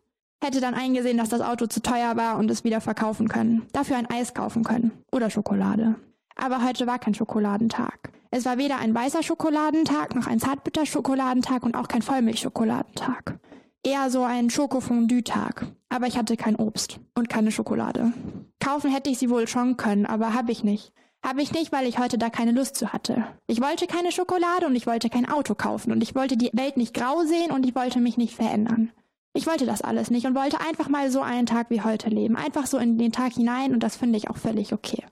hätte 0.45 0.61
dann 0.61 0.73
eingesehen, 0.73 1.17
dass 1.17 1.29
das 1.29 1.41
Auto 1.41 1.67
zu 1.67 1.81
teuer 1.81 2.15
war 2.15 2.37
und 2.37 2.49
es 2.49 2.63
wieder 2.63 2.81
verkaufen 2.81 3.27
können. 3.27 3.65
Dafür 3.73 3.97
ein 3.97 4.09
Eis 4.09 4.33
kaufen 4.33 4.63
können. 4.63 4.91
Oder 5.11 5.29
Schokolade. 5.29 5.95
Aber 6.35 6.63
heute 6.63 6.87
war 6.87 6.99
kein 6.99 7.13
Schokoladentag. 7.13 8.11
Es 8.31 8.45
war 8.45 8.57
weder 8.57 8.77
ein 8.79 8.93
weißer 8.93 9.23
Schokoladentag 9.23 10.13
noch 10.15 10.27
ein 10.27 10.39
Zartbitter-Schokoladentag 10.39 11.63
und 11.63 11.75
auch 11.75 11.87
kein 11.87 12.01
Vollmilch-Schokoladentag. 12.01 13.39
Eher 13.83 14.09
so 14.09 14.23
ein 14.23 14.49
Schokofondue-Tag. 14.49 15.67
Aber 15.89 16.07
ich 16.07 16.17
hatte 16.17 16.35
kein 16.35 16.55
Obst 16.55 16.99
und 17.15 17.29
keine 17.29 17.51
Schokolade. 17.51 18.11
Kaufen 18.59 18.91
hätte 18.91 19.09
ich 19.09 19.17
sie 19.17 19.29
wohl 19.29 19.47
schon 19.47 19.77
können, 19.77 20.05
aber 20.05 20.33
habe 20.33 20.51
ich 20.51 20.63
nicht. 20.63 20.91
Habe 21.23 21.41
ich 21.41 21.53
nicht, 21.53 21.71
weil 21.71 21.87
ich 21.87 21.97
heute 21.97 22.17
da 22.17 22.29
keine 22.29 22.51
Lust 22.51 22.75
zu 22.75 22.93
hatte. 22.93 23.25
Ich 23.47 23.61
wollte 23.61 23.87
keine 23.87 24.11
Schokolade 24.11 24.67
und 24.67 24.75
ich 24.75 24.85
wollte 24.85 25.09
kein 25.09 25.27
Auto 25.27 25.55
kaufen 25.55 25.91
und 25.91 26.03
ich 26.03 26.13
wollte 26.13 26.37
die 26.37 26.51
Welt 26.53 26.77
nicht 26.77 26.93
grau 26.93 27.23
sehen 27.23 27.51
und 27.51 27.65
ich 27.65 27.73
wollte 27.73 27.99
mich 27.99 28.17
nicht 28.17 28.35
verändern. 28.35 28.91
Ich 29.35 29.47
wollte 29.47 29.65
das 29.65 29.81
alles 29.81 30.09
nicht 30.11 30.25
und 30.25 30.33
wollte 30.33 30.61
einfach 30.61 30.87
mal 30.87 31.11
so 31.11 31.21
einen 31.21 31.45
Tag 31.45 31.69
wie 31.69 31.81
heute 31.81 32.09
leben. 32.09 32.37
Einfach 32.37 32.65
so 32.65 32.77
in 32.77 32.97
den 32.97 33.11
Tag 33.11 33.33
hinein 33.33 33.73
und 33.73 33.83
das 33.83 33.97
finde 33.97 34.17
ich 34.17 34.29
auch 34.29 34.37
völlig 34.37 34.71
okay. 34.71 35.03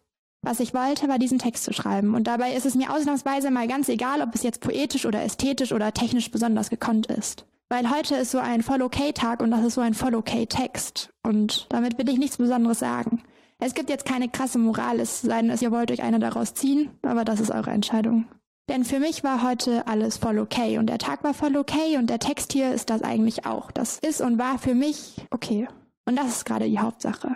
Was 0.41 0.62
ich 0.62 0.73
wollte, 0.73 1.09
war 1.09 1.19
diesen 1.19 1.39
Text 1.39 1.65
zu 1.65 1.73
schreiben 1.73 2.15
und 2.15 2.25
dabei 2.25 2.53
ist 2.53 2.65
es 2.65 2.75
mir 2.75 2.93
ausnahmsweise 2.93 3.51
mal 3.51 3.67
ganz 3.67 3.89
egal, 3.89 4.21
ob 4.21 4.33
es 4.33 4.43
jetzt 4.43 4.62
poetisch 4.62 5.05
oder 5.05 5.21
ästhetisch 5.23 5.73
oder 5.73 5.93
technisch 5.93 6.31
besonders 6.31 6.69
gekonnt 6.69 7.07
ist. 7.07 7.45
Weil 7.67 7.89
heute 7.89 8.15
ist 8.15 8.31
so 8.31 8.38
ein 8.38 8.63
voll 8.63 8.81
okay 8.81 9.12
Tag 9.12 9.41
und 9.41 9.51
das 9.51 9.65
ist 9.65 9.73
so 9.73 9.81
ein 9.81 9.93
voll 9.93 10.15
okay 10.15 10.45
Text 10.45 11.09
und 11.23 11.67
damit 11.67 11.97
will 11.97 12.07
ich 12.07 12.17
nichts 12.17 12.38
Besonderes 12.38 12.79
sagen. 12.79 13.23
Es 13.59 13.73
gibt 13.73 13.89
jetzt 13.89 14.05
keine 14.05 14.29
krasse 14.29 14.57
Moral, 14.57 15.01
es 15.01 15.21
sei 15.21 15.41
denn, 15.41 15.57
ihr 15.59 15.71
wollt 15.71 15.91
euch 15.91 16.01
eine 16.01 16.19
daraus 16.19 16.53
ziehen, 16.53 16.91
aber 17.01 17.25
das 17.25 17.41
ist 17.41 17.51
eure 17.51 17.71
Entscheidung. 17.71 18.25
Denn 18.69 18.86
für 18.86 18.99
mich 18.99 19.23
war 19.23 19.43
heute 19.43 19.88
alles 19.88 20.17
voll 20.17 20.39
okay 20.39 20.78
und 20.78 20.88
der 20.88 20.97
Tag 20.97 21.23
war 21.23 21.34
voll 21.34 21.58
okay 21.58 21.97
und 21.97 22.10
der 22.10 22.19
Text 22.19 22.54
hier 22.54 22.73
ist 22.73 22.89
das 22.89 23.02
eigentlich 23.02 23.45
auch. 23.45 23.71
Das 23.71 23.99
ist 23.99 24.21
und 24.21 24.39
war 24.39 24.58
für 24.58 24.73
mich 24.73 25.15
okay. 25.32 25.67
Und 26.06 26.17
das 26.17 26.28
ist 26.28 26.45
gerade 26.45 26.69
die 26.69 26.80
Hauptsache. 26.80 27.36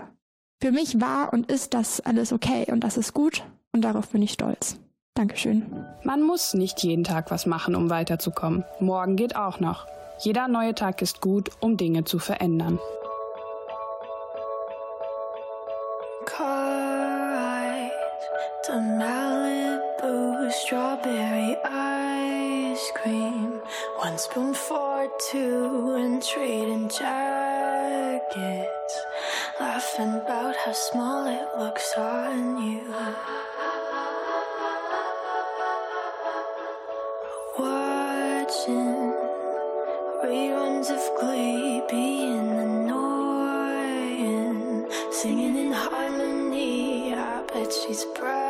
Für 0.61 0.71
mich 0.71 0.99
war 1.01 1.33
und 1.33 1.51
ist 1.51 1.73
das 1.73 1.99
alles 2.01 2.31
okay 2.31 2.65
und 2.71 2.81
das 2.81 2.97
ist 2.97 3.13
gut 3.13 3.43
und 3.73 3.81
darauf 3.81 4.09
bin 4.09 4.21
ich 4.21 4.31
stolz. 4.31 4.77
Dankeschön. 5.15 5.85
Man 6.03 6.21
muss 6.21 6.53
nicht 6.53 6.83
jeden 6.83 7.03
Tag 7.03 7.31
was 7.31 7.45
machen, 7.45 7.75
um 7.75 7.89
weiterzukommen. 7.89 8.63
Morgen 8.79 9.15
geht 9.15 9.35
auch 9.35 9.59
noch. 9.59 9.85
Jeder 10.19 10.47
neue 10.47 10.75
Tag 10.75 11.01
ist 11.01 11.21
gut, 11.21 11.51
um 11.59 11.75
Dinge 11.75 12.05
zu 12.05 12.19
verändern. 12.19 12.79
Strawberry 20.63 21.55
ice 21.63 22.91
cream. 22.95 23.61
One 23.97 24.17
spoon 24.17 24.53
for 24.55 25.07
two 25.29 25.93
and 25.95 26.23
trading 26.23 26.89
jackets. 26.89 28.25
Laughing 29.59 30.15
about 30.15 30.55
how 30.55 30.71
small 30.71 31.27
it 31.27 31.47
looks 31.59 31.93
on 31.97 32.57
you. 32.63 32.81
Watching 37.59 39.13
reruns 40.23 40.89
of 40.89 41.03
Glee 41.19 41.83
being 41.89 42.49
annoying. 42.65 44.07
Singing 45.11 45.55
in 45.57 45.71
harmony, 45.71 47.13
I 47.13 47.43
bet 47.53 47.71
she's 47.71 48.03
bragging 48.15 48.46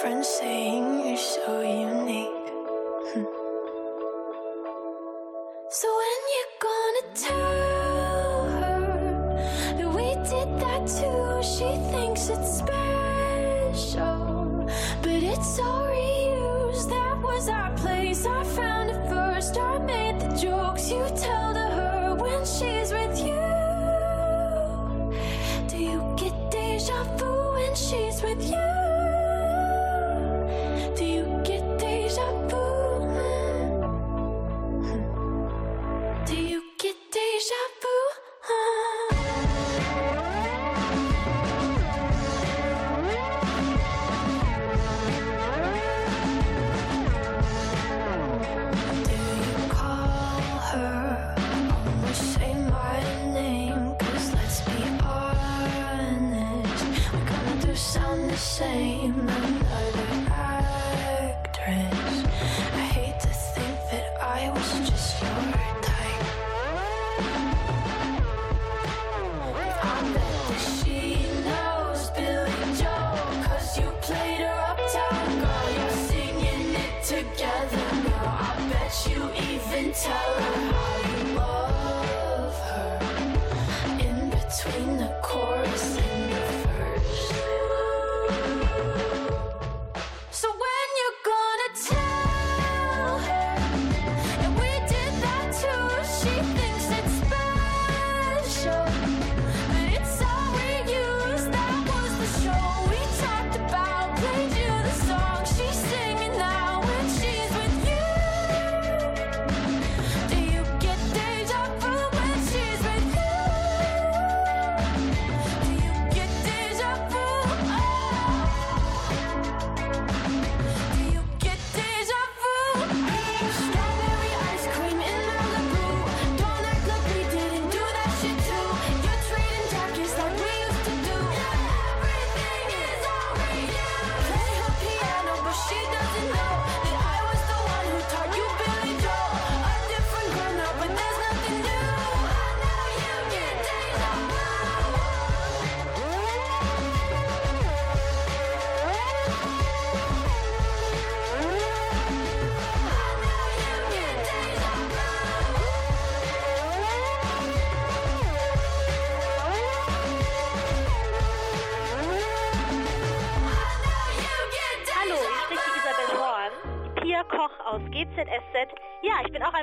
friends 0.00 0.28
saying 0.28 1.06
you're 1.06 1.16
so 1.18 1.60
unique. 1.60 1.99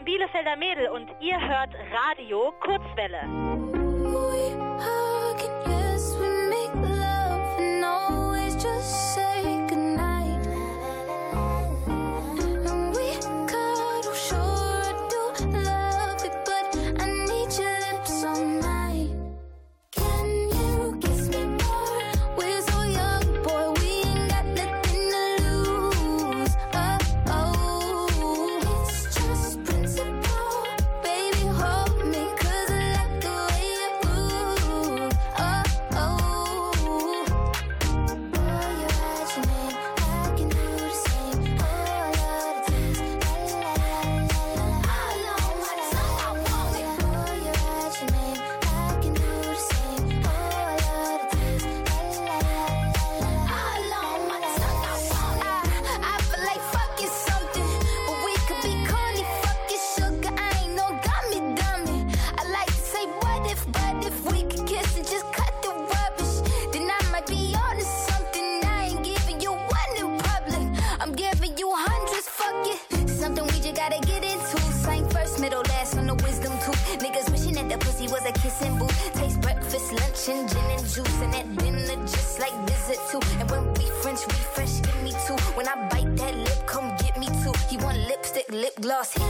Bielefelder 0.06 0.56
Mädel 0.56 0.90
und 0.90 1.10
ihr 1.22 1.40
hört 1.40 1.74
Radio 1.74 2.54
Kurzwelle. 2.62 3.67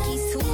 Little 0.07 0.39
brick 0.39 0.46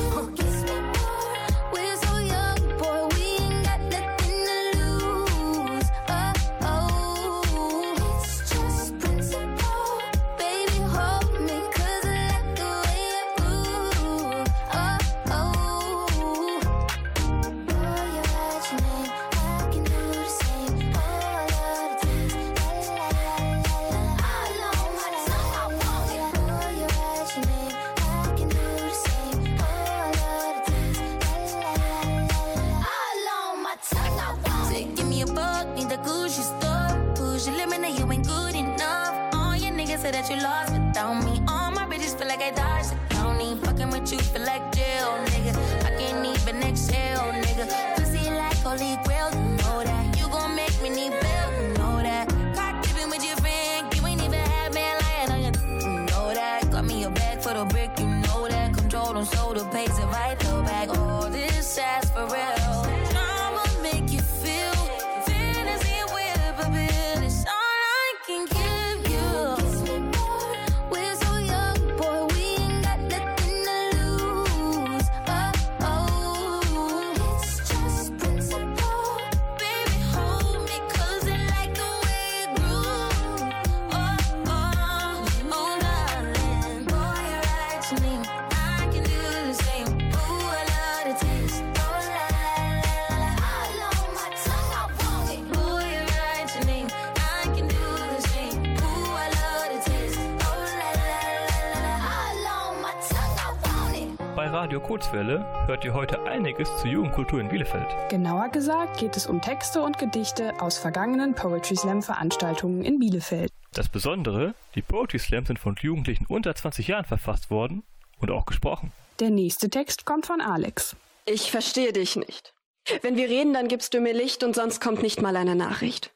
Radio 104.64 104.80
Kurzwelle 104.80 105.46
hört 105.68 105.84
ihr 105.84 105.94
heute 105.94 106.24
einiges 106.24 106.70
zur 106.80 106.90
Jugendkultur 106.90 107.42
in 107.42 107.50
Bielefeld. 107.50 107.86
Genauer 108.10 108.48
gesagt 108.48 108.98
geht 108.98 109.18
es 109.18 109.28
um 109.28 109.42
Texte 109.42 109.82
und 109.82 109.98
Gedichte 109.98 110.54
aus 110.62 110.78
vergangenen 110.78 111.36
Poetry 111.36 111.76
Slam 111.76 112.02
Veranstaltungen 112.02 112.86
in 112.86 112.98
Bielefeld. 112.98 113.52
Das 113.74 113.90
Besondere, 113.90 114.56
die 114.76 114.82
Poetry 114.82 115.20
Slams 115.20 115.48
sind 115.48 115.60
von 115.60 115.76
Jugendlichen 115.82 116.26
unter 116.30 116.56
20 116.56 116.88
Jahren 116.88 117.04
verfasst 117.04 117.52
worden 117.52 117.84
und 118.20 118.32
auch 118.32 118.46
gesprochen. 118.46 118.94
Der 119.20 119.32
nächste 119.32 119.70
Text 119.70 120.06
kommt 120.06 120.28
von 120.28 120.40
Alex. 120.40 120.96
Ich 121.26 121.52
verstehe 121.52 121.92
dich 121.92 122.16
nicht. 122.16 122.54
Wenn 123.02 123.18
wir 123.18 123.28
reden, 123.28 123.52
dann 123.52 123.68
gibst 123.68 123.94
du 123.94 124.00
mir 124.00 124.14
Licht 124.14 124.46
und 124.46 124.56
sonst 124.56 124.80
kommt 124.80 125.04
nicht 125.04 125.22
mal 125.22 125.36
eine 125.36 125.56
Nachricht. 125.56 126.14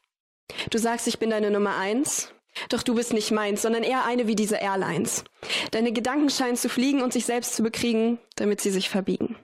Du 0.70 0.78
sagst, 0.78 1.06
ich 1.10 1.20
bin 1.20 1.32
deine 1.32 1.52
Nummer 1.52 1.76
eins, 1.76 2.32
doch 2.70 2.84
du 2.84 2.96
bist 2.96 3.14
nicht 3.14 3.32
meins, 3.32 3.62
sondern 3.62 3.84
eher 3.84 4.06
eine 4.06 4.28
wie 4.28 4.36
diese 4.36 4.58
Airlines. 4.58 5.24
Deine 5.72 5.92
Gedanken 5.92 6.30
scheinen 6.30 6.58
zu 6.58 6.70
fliegen 6.70 7.02
und 7.02 7.14
sich 7.14 7.26
selbst 7.26 7.56
zu 7.56 7.64
bekriegen, 7.64 8.20
damit 8.36 8.62
sie 8.62 8.72
sich 8.72 8.90
verbiegen. 8.90 9.36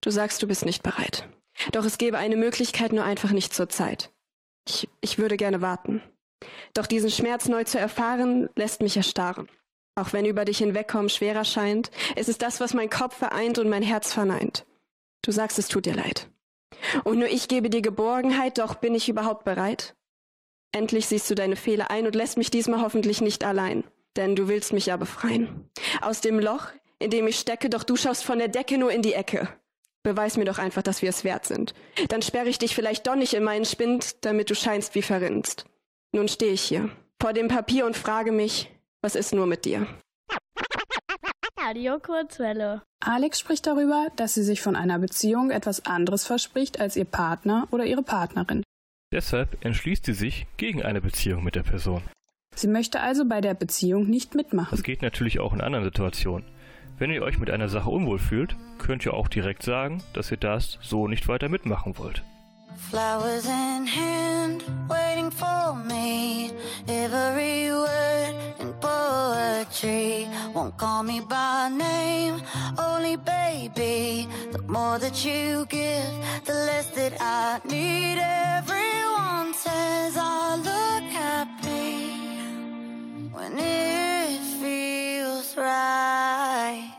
Du 0.00 0.10
sagst, 0.10 0.42
du 0.42 0.46
bist 0.46 0.64
nicht 0.64 0.82
bereit. 0.82 1.28
Doch 1.72 1.84
es 1.84 1.98
gäbe 1.98 2.18
eine 2.18 2.36
Möglichkeit, 2.36 2.92
nur 2.92 3.04
einfach 3.04 3.30
nicht 3.30 3.52
zur 3.52 3.68
Zeit. 3.68 4.12
Ich, 4.66 4.88
ich 5.00 5.18
würde 5.18 5.36
gerne 5.36 5.60
warten. 5.60 6.02
Doch 6.74 6.86
diesen 6.86 7.10
Schmerz 7.10 7.48
neu 7.48 7.64
zu 7.64 7.78
erfahren, 7.78 8.48
lässt 8.54 8.80
mich 8.80 8.96
erstarren. 8.96 9.48
Auch 9.96 10.12
wenn 10.12 10.24
über 10.24 10.44
dich 10.44 10.58
hinwegkommen 10.58 11.08
schwerer 11.08 11.44
scheint, 11.44 11.90
ist 12.14 12.28
es 12.28 12.38
das, 12.38 12.60
was 12.60 12.74
mein 12.74 12.90
Kopf 12.90 13.16
vereint 13.16 13.58
und 13.58 13.68
mein 13.68 13.82
Herz 13.82 14.12
verneint. 14.12 14.64
Du 15.22 15.32
sagst, 15.32 15.58
es 15.58 15.66
tut 15.66 15.86
dir 15.86 15.94
leid. 15.94 16.30
Und 17.02 17.18
nur 17.18 17.28
ich 17.28 17.48
gebe 17.48 17.70
dir 17.70 17.82
Geborgenheit, 17.82 18.58
doch 18.58 18.76
bin 18.76 18.94
ich 18.94 19.08
überhaupt 19.08 19.44
bereit? 19.44 19.96
Endlich 20.72 21.06
siehst 21.06 21.30
du 21.30 21.34
deine 21.34 21.56
Fehler 21.56 21.90
ein 21.90 22.06
und 22.06 22.14
lässt 22.14 22.36
mich 22.36 22.50
diesmal 22.50 22.82
hoffentlich 22.82 23.20
nicht 23.20 23.44
allein. 23.44 23.84
Denn 24.16 24.36
du 24.36 24.48
willst 24.48 24.72
mich 24.72 24.86
ja 24.86 24.96
befreien. 24.96 25.70
Aus 26.00 26.20
dem 26.20 26.38
Loch, 26.38 26.66
in 26.98 27.10
dem 27.10 27.26
ich 27.26 27.38
stecke, 27.38 27.70
doch 27.70 27.84
du 27.84 27.96
schaust 27.96 28.24
von 28.24 28.38
der 28.38 28.48
Decke 28.48 28.78
nur 28.78 28.90
in 28.90 29.02
die 29.02 29.14
Ecke. 29.14 29.48
Beweis 30.02 30.36
mir 30.36 30.44
doch 30.44 30.58
einfach, 30.58 30.82
dass 30.82 31.02
wir 31.02 31.08
es 31.08 31.24
wert 31.24 31.46
sind. 31.46 31.74
Dann 32.08 32.22
sperre 32.22 32.48
ich 32.48 32.58
dich 32.58 32.74
vielleicht 32.74 33.06
doch 33.06 33.16
nicht 33.16 33.34
in 33.34 33.44
meinen 33.44 33.64
Spind, 33.64 34.24
damit 34.24 34.50
du 34.50 34.54
scheinst 34.54 34.94
wie 34.94 35.02
verrinnst. 35.02 35.64
Nun 36.12 36.28
stehe 36.28 36.52
ich 36.52 36.62
hier, 36.62 36.90
vor 37.20 37.32
dem 37.32 37.48
Papier 37.48 37.84
und 37.84 37.96
frage 37.96 38.32
mich, 38.32 38.70
was 39.02 39.14
ist 39.14 39.34
nur 39.34 39.46
mit 39.46 39.64
dir? 39.64 39.86
Radio 41.60 41.98
Kurzwelle. 41.98 42.82
Alex 43.00 43.40
spricht 43.40 43.66
darüber, 43.66 44.06
dass 44.16 44.34
sie 44.34 44.42
sich 44.42 44.62
von 44.62 44.76
einer 44.76 44.98
Beziehung 44.98 45.50
etwas 45.50 45.84
anderes 45.84 46.24
verspricht 46.24 46.80
als 46.80 46.96
ihr 46.96 47.04
Partner 47.04 47.68
oder 47.70 47.84
ihre 47.84 48.02
Partnerin. 48.02 48.62
Deshalb 49.10 49.64
entschließt 49.64 50.04
sie 50.04 50.12
sich 50.12 50.46
gegen 50.58 50.82
eine 50.82 51.00
Beziehung 51.00 51.42
mit 51.42 51.54
der 51.54 51.62
Person. 51.62 52.02
Sie 52.54 52.68
möchte 52.68 53.00
also 53.00 53.26
bei 53.26 53.40
der 53.40 53.54
Beziehung 53.54 54.08
nicht 54.08 54.34
mitmachen. 54.34 54.68
Das 54.70 54.82
geht 54.82 55.00
natürlich 55.00 55.40
auch 55.40 55.54
in 55.54 55.60
anderen 55.60 55.84
Situationen. 55.84 56.46
Wenn 56.98 57.10
ihr 57.10 57.22
euch 57.22 57.38
mit 57.38 57.50
einer 57.50 57.68
Sache 57.68 57.88
unwohl 57.88 58.18
fühlt, 58.18 58.56
könnt 58.78 59.06
ihr 59.06 59.14
auch 59.14 59.28
direkt 59.28 59.62
sagen, 59.62 60.02
dass 60.12 60.30
ihr 60.30 60.36
das 60.36 60.78
so 60.82 61.08
nicht 61.08 61.28
weiter 61.28 61.48
mitmachen 61.48 61.96
wollt. 61.96 62.24
Flowers 62.78 63.44
in 63.44 63.86
hand, 63.86 64.64
waiting 64.88 65.30
for 65.30 65.74
me. 65.74 66.52
Every 66.86 67.70
word 67.70 68.34
in 68.60 68.72
poetry 68.80 70.26
won't 70.54 70.76
call 70.78 71.02
me 71.02 71.20
by 71.20 71.68
name, 71.68 72.40
only 72.78 73.16
baby. 73.16 74.28
The 74.52 74.62
more 74.62 74.98
that 74.98 75.22
you 75.22 75.66
give, 75.68 76.14
the 76.46 76.54
less 76.54 76.86
that 76.98 77.14
I 77.20 77.60
need. 77.68 78.18
Everyone 78.18 79.52
says 79.52 80.16
I 80.16 80.56
look 80.56 81.04
happy 81.10 82.06
when 83.34 83.58
it 83.58 84.40
feels 84.62 85.56
right. 85.56 86.97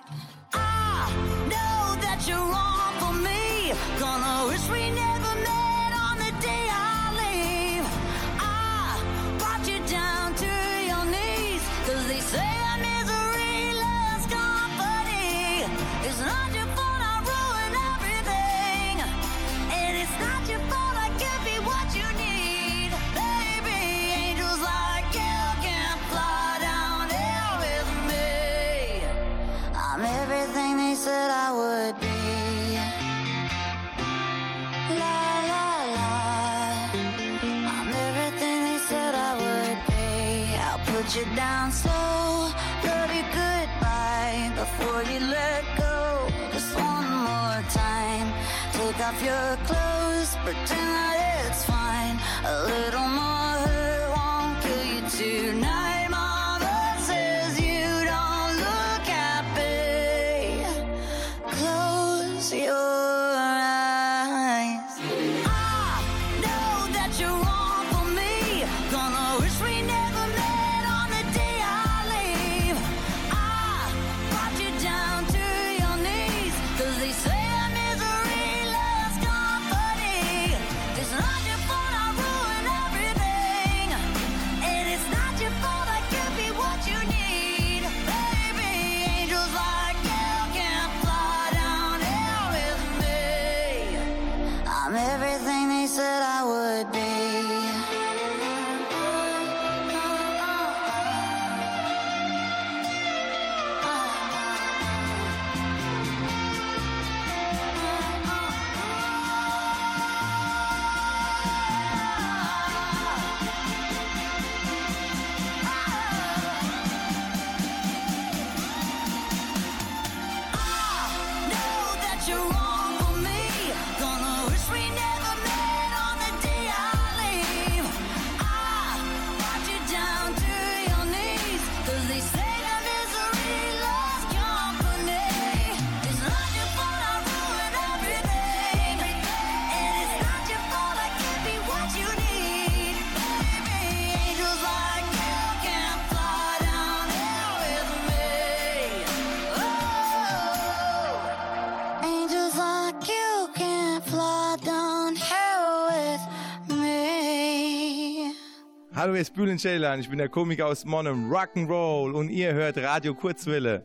Ist 159.20 159.34
Bülent 159.34 159.60
Ceylan, 159.60 160.00
ich 160.00 160.08
bin 160.08 160.18
der 160.18 160.30
Komiker 160.30 160.68
aus 160.68 160.86
Monum, 160.86 161.30
Rock'n'Roll. 161.30 162.14
Und 162.14 162.30
ihr 162.30 162.54
hört 162.54 162.78
Radio 162.78 163.14
Kurzwille. 163.14 163.84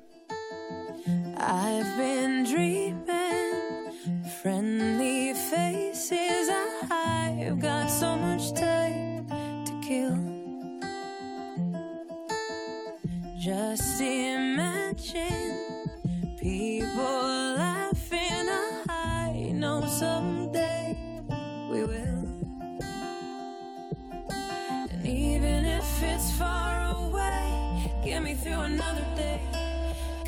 I've 1.36 1.96
been 1.96 2.44
dreaming, 2.44 3.02
friendly 4.40 5.34
faces, 5.34 6.48
I've 6.88 7.58
got 7.58 7.90
so 7.90 8.14
much 8.14 8.52
time 8.52 9.26
to 9.64 9.72
kill. 9.84 10.16
Just 13.36 14.00
imagine 14.00 15.58
people 16.40 17.23
get 28.14 28.22
me 28.22 28.34
through 28.34 28.60
another 28.60 29.04
day. 29.16 29.40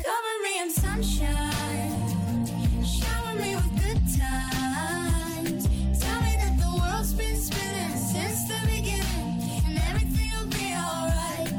Cover 0.07 0.35
me 0.43 0.59
in 0.61 0.69
sunshine, 0.69 2.45
shower 2.83 3.33
me 3.35 3.55
with 3.55 3.71
good 3.81 4.01
times. 4.19 5.63
Tell 6.01 6.19
me 6.21 6.33
that 6.41 6.55
the 6.59 6.69
world's 6.77 7.13
been 7.13 7.37
spinning 7.37 7.95
since 7.95 8.39
the 8.49 8.59
beginning, 8.65 9.39
and 9.67 9.77
everything 9.89 10.29
will 10.35 10.49
be 10.61 10.67
alright. 10.85 11.53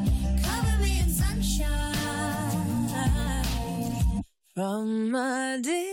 Cover 0.45 0.75
me 0.83 0.99
in 0.99 1.09
sunshine. 1.09 1.73
From 4.53 5.15
a 5.15 5.57
distance, 5.63 5.88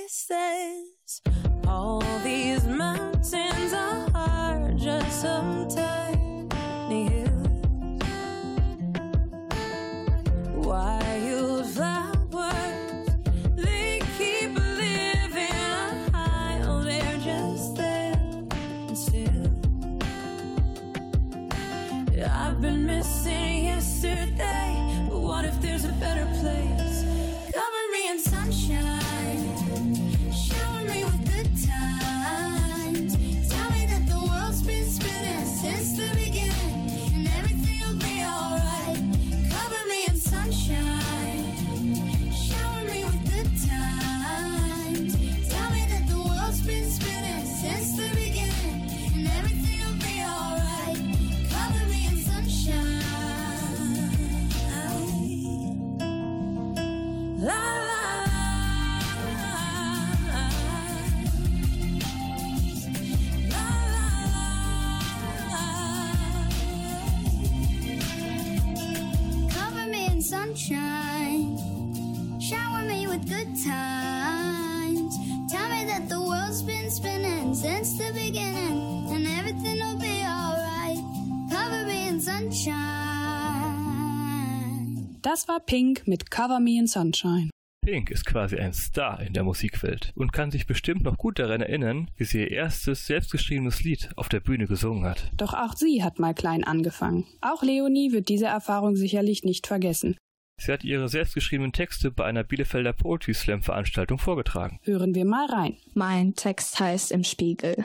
Das 85.29 85.49
war 85.49 85.59
Pink 85.59 86.07
mit 86.07 86.31
Cover 86.31 86.61
Me 86.61 86.79
in 86.79 86.87
Sunshine. 86.87 87.51
Pink 87.85 88.12
ist 88.12 88.27
quasi 88.27 88.59
ein 88.59 88.72
Star 88.72 89.20
in 89.20 89.33
der 89.33 89.43
Musikwelt 89.43 90.12
und 90.14 90.33
kann 90.33 90.53
sich 90.53 90.68
bestimmt 90.68 91.03
noch 91.03 91.18
gut 91.18 91.41
daran 91.41 91.62
erinnern, 91.62 92.12
wie 92.16 92.22
sie 92.22 92.43
ihr 92.43 92.53
erstes 92.53 93.07
selbstgeschriebenes 93.07 93.83
Lied 93.83 94.11
auf 94.14 94.29
der 94.29 94.39
Bühne 94.39 94.68
gesungen 94.68 95.05
hat. 95.05 95.33
Doch 95.37 95.53
auch 95.53 95.74
sie 95.74 96.05
hat 96.05 96.20
mal 96.20 96.33
klein 96.33 96.62
angefangen. 96.62 97.27
Auch 97.41 97.64
Leonie 97.64 98.12
wird 98.12 98.29
diese 98.29 98.47
Erfahrung 98.47 98.95
sicherlich 98.95 99.43
nicht 99.43 99.66
vergessen. 99.66 100.16
Sie 100.61 100.70
hat 100.70 100.85
ihre 100.85 101.09
selbstgeschriebenen 101.09 101.72
Texte 101.72 102.12
bei 102.12 102.24
einer 102.24 102.45
Bielefelder 102.45 102.93
Poetry 102.93 103.35
Slam 103.35 103.62
Veranstaltung 103.62 104.20
vorgetragen. 104.20 104.79
Hören 104.85 105.16
wir 105.16 105.24
mal 105.24 105.51
rein. 105.51 105.77
Mein 105.95 106.37
Text 106.37 106.79
heißt 106.79 107.11
im 107.11 107.24
Spiegel. 107.24 107.85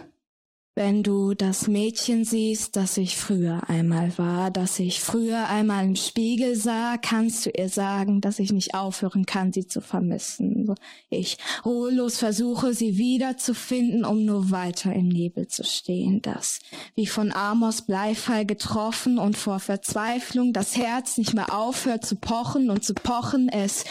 Wenn 0.74 1.04
du 1.04 1.34
das 1.34 1.68
Mädchen 1.68 2.24
siehst, 2.24 2.78
das 2.78 2.96
ich 2.96 3.18
früher 3.18 3.70
einmal 3.70 4.18
war, 4.18 4.52
das 4.52 4.80
ich 4.80 5.02
früher 5.02 5.50
einmal 5.50 5.84
im 5.84 5.98
Spiegel 5.98 6.56
sah, 6.56 6.96
kannst 6.98 7.46
du 7.46 7.50
ihr 7.50 7.68
sagen, 7.68 8.22
dass 8.22 8.40
ich 8.40 8.54
nicht 8.54 8.74
aufhören 8.74 9.26
kann, 9.26 9.52
sie 9.52 9.68
zu 9.68 9.82
vermissen. 9.82 10.74
Ich 11.10 11.38
ruhelos 11.66 12.20
versuche, 12.20 12.74
sie 12.74 12.98
wiederzufinden, 12.98 14.06
um 14.06 14.24
nur 14.24 14.50
weiter 14.50 14.94
im 14.94 15.10
Nebel 15.10 15.50
zu 15.50 15.66
stehen, 15.66 16.22
das 16.22 16.60
wie 16.96 17.06
von 17.06 17.34
Amos 17.34 17.82
Bleifall 17.82 18.46
getroffen 18.46 19.18
und 19.18 19.38
vor 19.38 19.60
Verzweiflung 19.60 20.54
das 20.54 20.78
Herz 20.78 21.18
nicht 21.18 21.34
mehr 21.34 21.54
aufhört 21.54 22.06
zu 22.06 22.16
pochen 22.16 22.70
und 22.70 22.86
zu 22.86 22.94
pochen, 22.94 23.50
es 23.50 23.84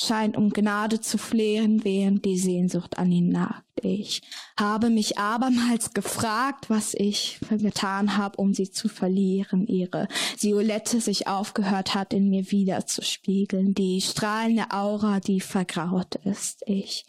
scheint 0.00 0.36
um 0.36 0.50
Gnade 0.50 1.00
zu 1.00 1.18
flehen, 1.18 1.84
während 1.84 2.24
die 2.24 2.38
Sehnsucht 2.38 2.98
an 2.98 3.12
ihn 3.12 3.28
nagt. 3.28 3.64
Ich 3.82 4.22
habe 4.58 4.90
mich 4.90 5.18
abermals 5.18 5.92
gefragt, 5.94 6.68
was 6.68 6.94
ich 6.94 7.38
getan 7.50 8.16
habe, 8.16 8.36
um 8.36 8.54
sie 8.54 8.70
zu 8.70 8.88
verlieren, 8.88 9.66
ihre 9.66 10.08
Violette 10.38 11.00
sich 11.00 11.26
aufgehört 11.26 11.94
hat, 11.94 12.12
in 12.12 12.30
mir 12.30 12.50
wiederzuspiegeln, 12.50 13.74
die 13.74 14.00
strahlende 14.00 14.70
Aura, 14.70 15.20
die 15.20 15.40
vergraut 15.40 16.16
ist. 16.24 16.62
Ich 16.66 17.04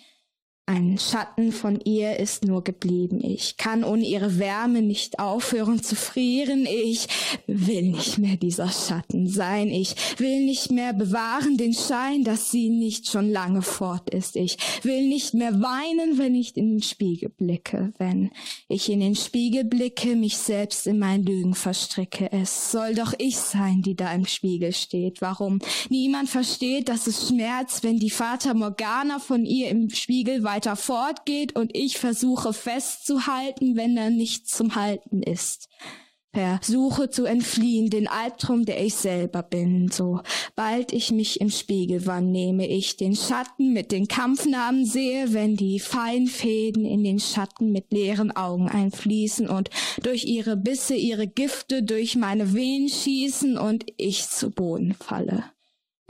ein 0.68 0.98
Schatten 0.98 1.52
von 1.52 1.82
ihr 1.82 2.18
ist 2.20 2.46
nur 2.46 2.64
geblieben. 2.64 3.20
Ich 3.22 3.58
kann 3.58 3.84
ohne 3.84 4.06
ihre 4.06 4.40
Wärme 4.40 4.82
nicht 4.82 5.20
aufhören 5.20 5.84
zu 5.84 5.96
frieren. 5.96 6.66
Ich 6.66 7.08
will 7.46 7.90
nicht 7.90 8.20
mehr 8.20 8.38
dieser 8.38 8.70
Schatten 8.70 9.28
sein. 9.28 9.68
Ich 9.68 9.96
will 10.18 10.46
nicht 10.46 10.72
mehr 10.72 10.94
bewahren 10.94 11.58
den 11.58 11.74
Schein, 11.74 12.24
dass 12.24 12.52
sie 12.52 12.70
nicht 12.70 13.10
schon 13.10 13.30
lange 13.30 13.64
fort 13.64 14.12
ist. 14.12 14.38
Ich 14.38 14.58
will 14.84 15.08
nicht 15.10 15.34
mehr 15.34 15.62
weinen, 15.62 16.18
wenn 16.18 16.36
ich 16.36 16.56
in 16.56 16.70
den 16.70 16.84
Spiegel 16.84 17.30
blicke. 17.30 17.92
Wenn 17.98 18.32
ich 18.70 18.90
in 18.90 19.02
den 19.02 19.16
Spiegel 19.16 19.66
blicke, 19.66 20.16
mich 20.16 20.38
selbst 20.38 20.88
in 20.88 21.00
mein 21.00 21.24
Lügen 21.24 21.54
verstricke. 21.54 22.32
Es 22.32 22.72
soll 22.72 22.96
doch 22.96 23.14
ich 23.18 23.38
sein, 23.38 23.82
die 23.82 23.96
da 23.96 24.14
im 24.14 24.26
Spiegel 24.26 24.72
steht. 24.74 25.22
Warum 25.22 25.60
niemand 25.90 26.30
versteht, 26.30 26.88
dass 26.88 27.08
es 27.08 27.28
schmerzt, 27.28 27.84
wenn 27.84 28.00
die 28.00 28.10
Vater 28.10 28.54
Morgana 28.54 29.20
von 29.20 29.46
ihr 29.46 29.70
im 29.70 29.90
Spiegel 29.90 30.44
weiter 30.44 30.61
fortgeht 30.76 31.56
und 31.56 31.76
ich 31.76 31.98
versuche 31.98 32.54
festzuhalten, 32.54 33.76
wenn 33.76 33.98
er 33.98 34.10
nicht 34.10 34.48
zum 34.48 34.76
Halten 34.76 35.22
ist. 35.24 35.68
Versuche 36.34 37.10
zu 37.10 37.26
entfliehen, 37.26 37.90
den 37.90 38.08
Albtraum, 38.08 38.64
der 38.64 38.82
ich 38.82 38.96
selber 38.96 39.44
bin. 39.44 39.90
Sobald 39.92 40.94
ich 40.94 41.12
mich 41.12 41.42
im 41.42 41.50
Spiegel 41.50 42.06
wahrnehme, 42.06 42.68
ich 42.68 42.96
den 42.96 43.18
Schatten 43.18 43.74
mit 43.74 43.92
den 43.92 44.08
Kampfnamen 44.08 44.86
sehe, 44.86 45.34
wenn 45.34 45.58
die 45.58 45.82
Feinfäden 45.82 46.86
in 46.86 47.04
den 47.04 47.20
Schatten 47.20 47.74
mit 47.74 47.92
leeren 47.92 48.34
Augen 48.34 48.70
einfließen 48.70 49.50
und 49.50 49.70
durch 50.04 50.24
ihre 50.24 50.56
Bisse 50.56 50.96
ihre 50.96 51.28
Gifte 51.28 51.84
durch 51.84 52.16
meine 52.16 52.54
Venen 52.54 52.88
schießen 52.88 53.58
und 53.58 53.84
ich 53.98 54.30
zu 54.30 54.52
Boden 54.52 54.94
falle 54.94 55.44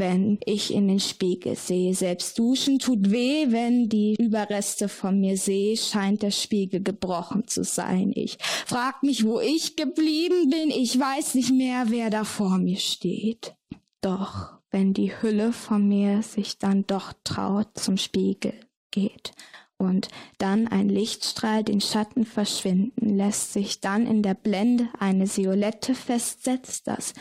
wenn 0.02 0.40
ich 0.46 0.74
in 0.74 0.88
den 0.88 1.00
Spiegel 1.00 1.56
sehe. 1.56 1.94
Selbst 1.94 2.40
duschen 2.40 2.80
tut 2.80 3.12
weh, 3.12 3.52
wenn 3.52 3.88
die 3.88 4.16
Überreste 4.18 4.90
von 4.90 5.20
mir 5.20 5.38
sehe, 5.38 5.78
scheint 5.78 6.24
der 6.24 6.32
Spiegel 6.32 6.82
gebrochen 6.82 7.48
zu 7.48 7.64
sein. 7.64 8.12
Ich 8.16 8.40
frag 8.66 9.04
mich, 9.04 9.24
wo 9.26 9.40
ich 9.40 9.76
geblieben 9.76 10.50
bin. 10.50 10.72
Ich 10.72 11.00
weiß 11.00 11.36
nicht 11.36 11.54
mehr, 11.54 11.86
wer 11.90 12.10
da 12.10 12.24
vor 12.24 12.58
mir 12.58 12.78
steht. 12.78 13.54
Doch 14.02 14.54
wenn 14.72 14.96
die 14.96 15.12
Hülle 15.22 15.54
von 15.54 15.88
mir 15.88 16.24
sich 16.24 16.58
dann 16.58 16.88
doch 16.88 17.14
traut 17.24 17.68
zum 17.76 17.98
Spiegel 17.98 18.54
geht 18.90 19.34
und 19.78 20.08
dann 20.40 20.68
ein 20.68 20.90
Lichtstrahl 20.90 21.64
den 21.64 21.80
Schatten 21.80 22.26
verschwinden 22.26 23.18
lässt, 23.18 23.54
sich 23.54 23.82
dann 23.82 24.08
in 24.08 24.24
der 24.24 24.34
Blende 24.34 24.90
eine 24.98 25.28
Violette 25.28 25.94
festsetzt, 25.94 26.88
das 26.88 27.14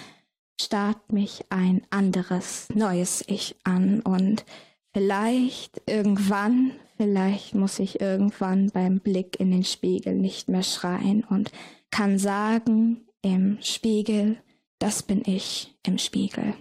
starrt 0.60 1.12
mich 1.12 1.44
ein 1.50 1.82
anderes, 1.90 2.68
neues 2.74 3.24
Ich 3.26 3.56
an 3.64 4.00
und 4.00 4.44
vielleicht 4.92 5.82
irgendwann, 5.86 6.72
vielleicht 6.96 7.54
muss 7.54 7.78
ich 7.78 8.00
irgendwann 8.00 8.70
beim 8.70 9.00
Blick 9.00 9.40
in 9.40 9.50
den 9.50 9.64
Spiegel 9.64 10.14
nicht 10.14 10.48
mehr 10.48 10.62
schreien 10.62 11.24
und 11.24 11.50
kann 11.90 12.18
sagen 12.18 13.08
im 13.22 13.58
Spiegel, 13.60 14.36
das 14.78 15.02
bin 15.02 15.22
ich 15.26 15.74
im 15.84 15.98
Spiegel. 15.98 16.54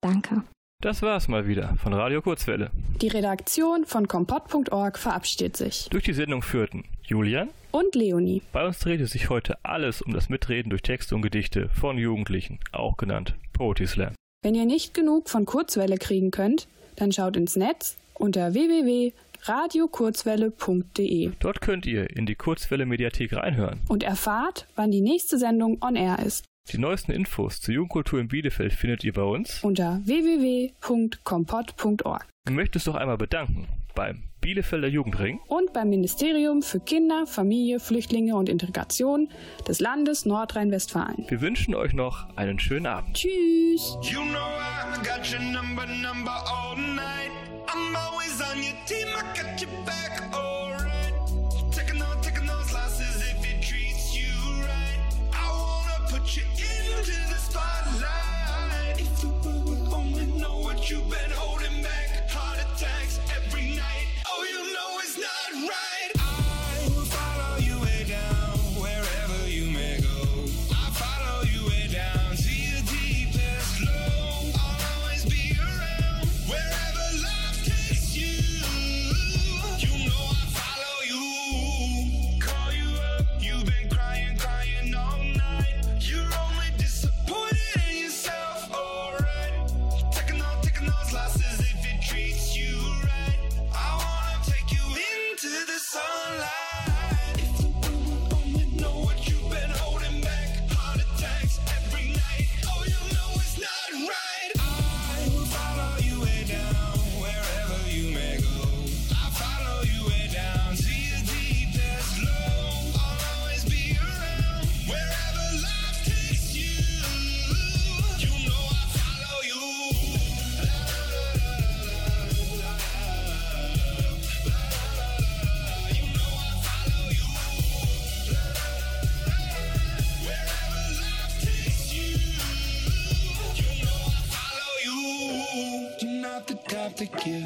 Danke. 0.00 0.44
Das 0.82 1.00
war's 1.00 1.26
mal 1.26 1.48
wieder 1.48 1.74
von 1.82 1.94
Radio 1.94 2.20
Kurzwelle. 2.20 2.70
Die 3.00 3.08
Redaktion 3.08 3.86
von 3.86 4.06
kompott.org 4.08 4.98
verabschiedet 4.98 5.56
sich. 5.56 5.88
Durch 5.90 6.04
die 6.04 6.12
Sendung 6.12 6.42
führten 6.42 6.84
Julian 7.02 7.48
und 7.70 7.94
Leonie. 7.94 8.42
Bei 8.52 8.66
uns 8.66 8.80
drehte 8.80 9.06
sich 9.06 9.30
heute 9.30 9.56
alles 9.64 10.02
um 10.02 10.12
das 10.12 10.28
Mitreden 10.28 10.68
durch 10.68 10.82
Texte 10.82 11.14
und 11.14 11.22
Gedichte 11.22 11.70
von 11.70 11.96
Jugendlichen, 11.96 12.60
auch 12.72 12.98
genannt 12.98 13.36
Poetry 13.54 13.86
Slam. 13.86 14.12
Wenn 14.42 14.54
ihr 14.54 14.66
nicht 14.66 14.92
genug 14.92 15.30
von 15.30 15.46
Kurzwelle 15.46 15.96
kriegen 15.96 16.30
könnt, 16.30 16.68
dann 16.96 17.10
schaut 17.10 17.38
ins 17.38 17.56
Netz 17.56 17.96
unter 18.12 18.52
www.radiokurzwelle.de. 18.52 21.30
Dort 21.40 21.62
könnt 21.62 21.86
ihr 21.86 22.14
in 22.14 22.26
die 22.26 22.34
Kurzwelle 22.34 22.84
Mediathek 22.84 23.32
reinhören 23.32 23.80
und 23.88 24.02
erfahrt, 24.02 24.66
wann 24.76 24.90
die 24.90 25.00
nächste 25.00 25.38
Sendung 25.38 25.78
on 25.82 25.96
air 25.96 26.18
ist. 26.18 26.44
Die 26.72 26.78
neuesten 26.78 27.12
Infos 27.12 27.60
zur 27.60 27.74
Jugendkultur 27.74 28.18
in 28.18 28.26
Bielefeld 28.28 28.72
findet 28.72 29.04
ihr 29.04 29.12
bei 29.12 29.22
uns 29.22 29.62
unter 29.62 30.00
www.kompott.org. 30.04 32.26
möchte 32.46 32.54
möchtest 32.54 32.88
noch 32.88 32.96
einmal 32.96 33.18
bedanken 33.18 33.68
beim 33.94 34.24
Bielefelder 34.40 34.88
Jugendring 34.88 35.38
und 35.48 35.72
beim 35.72 35.88
Ministerium 35.88 36.62
für 36.62 36.80
Kinder, 36.80 37.26
Familie, 37.26 37.80
Flüchtlinge 37.80 38.36
und 38.36 38.48
Integration 38.48 39.28
des 39.66 39.80
Landes 39.80 40.24
Nordrhein-Westfalen. 40.26 41.24
Wir 41.28 41.40
wünschen 41.40 41.74
euch 41.74 41.94
noch 41.94 42.36
einen 42.36 42.60
schönen 42.60 42.86
Abend. 42.86 43.16
Tschüss. 43.16 43.98
You 44.02 44.20
know 44.22 44.38
number, 45.52 45.86
number 45.86 46.36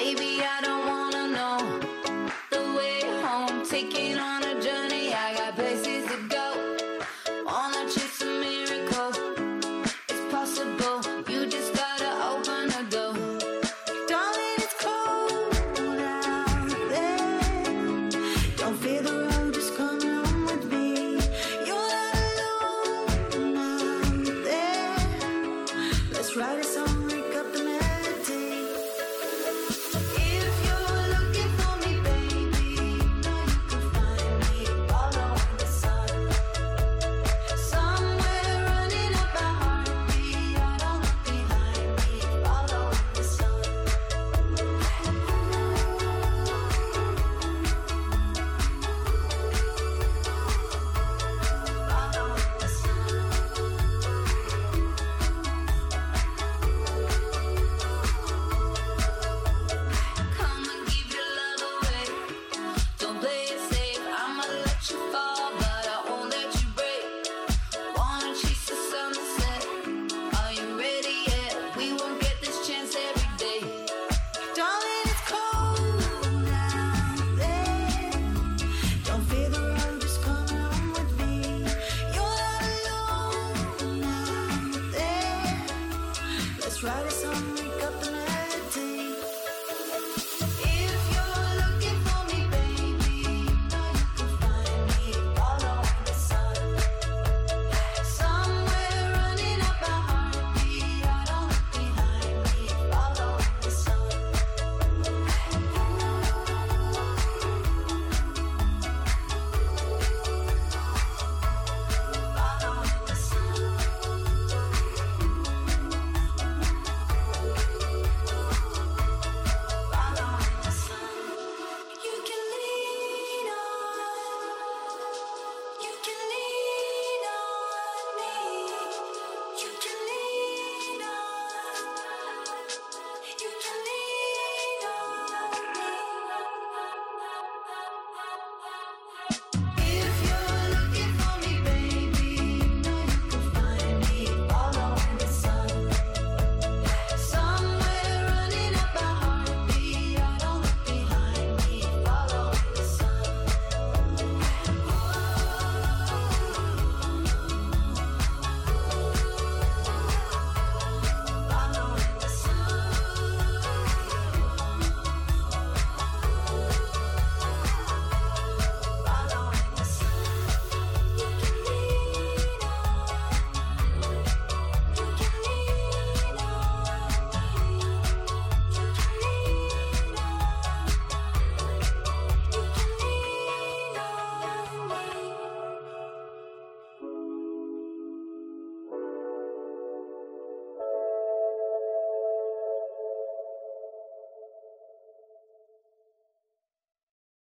Baby, 0.00 0.42
I 0.42 0.59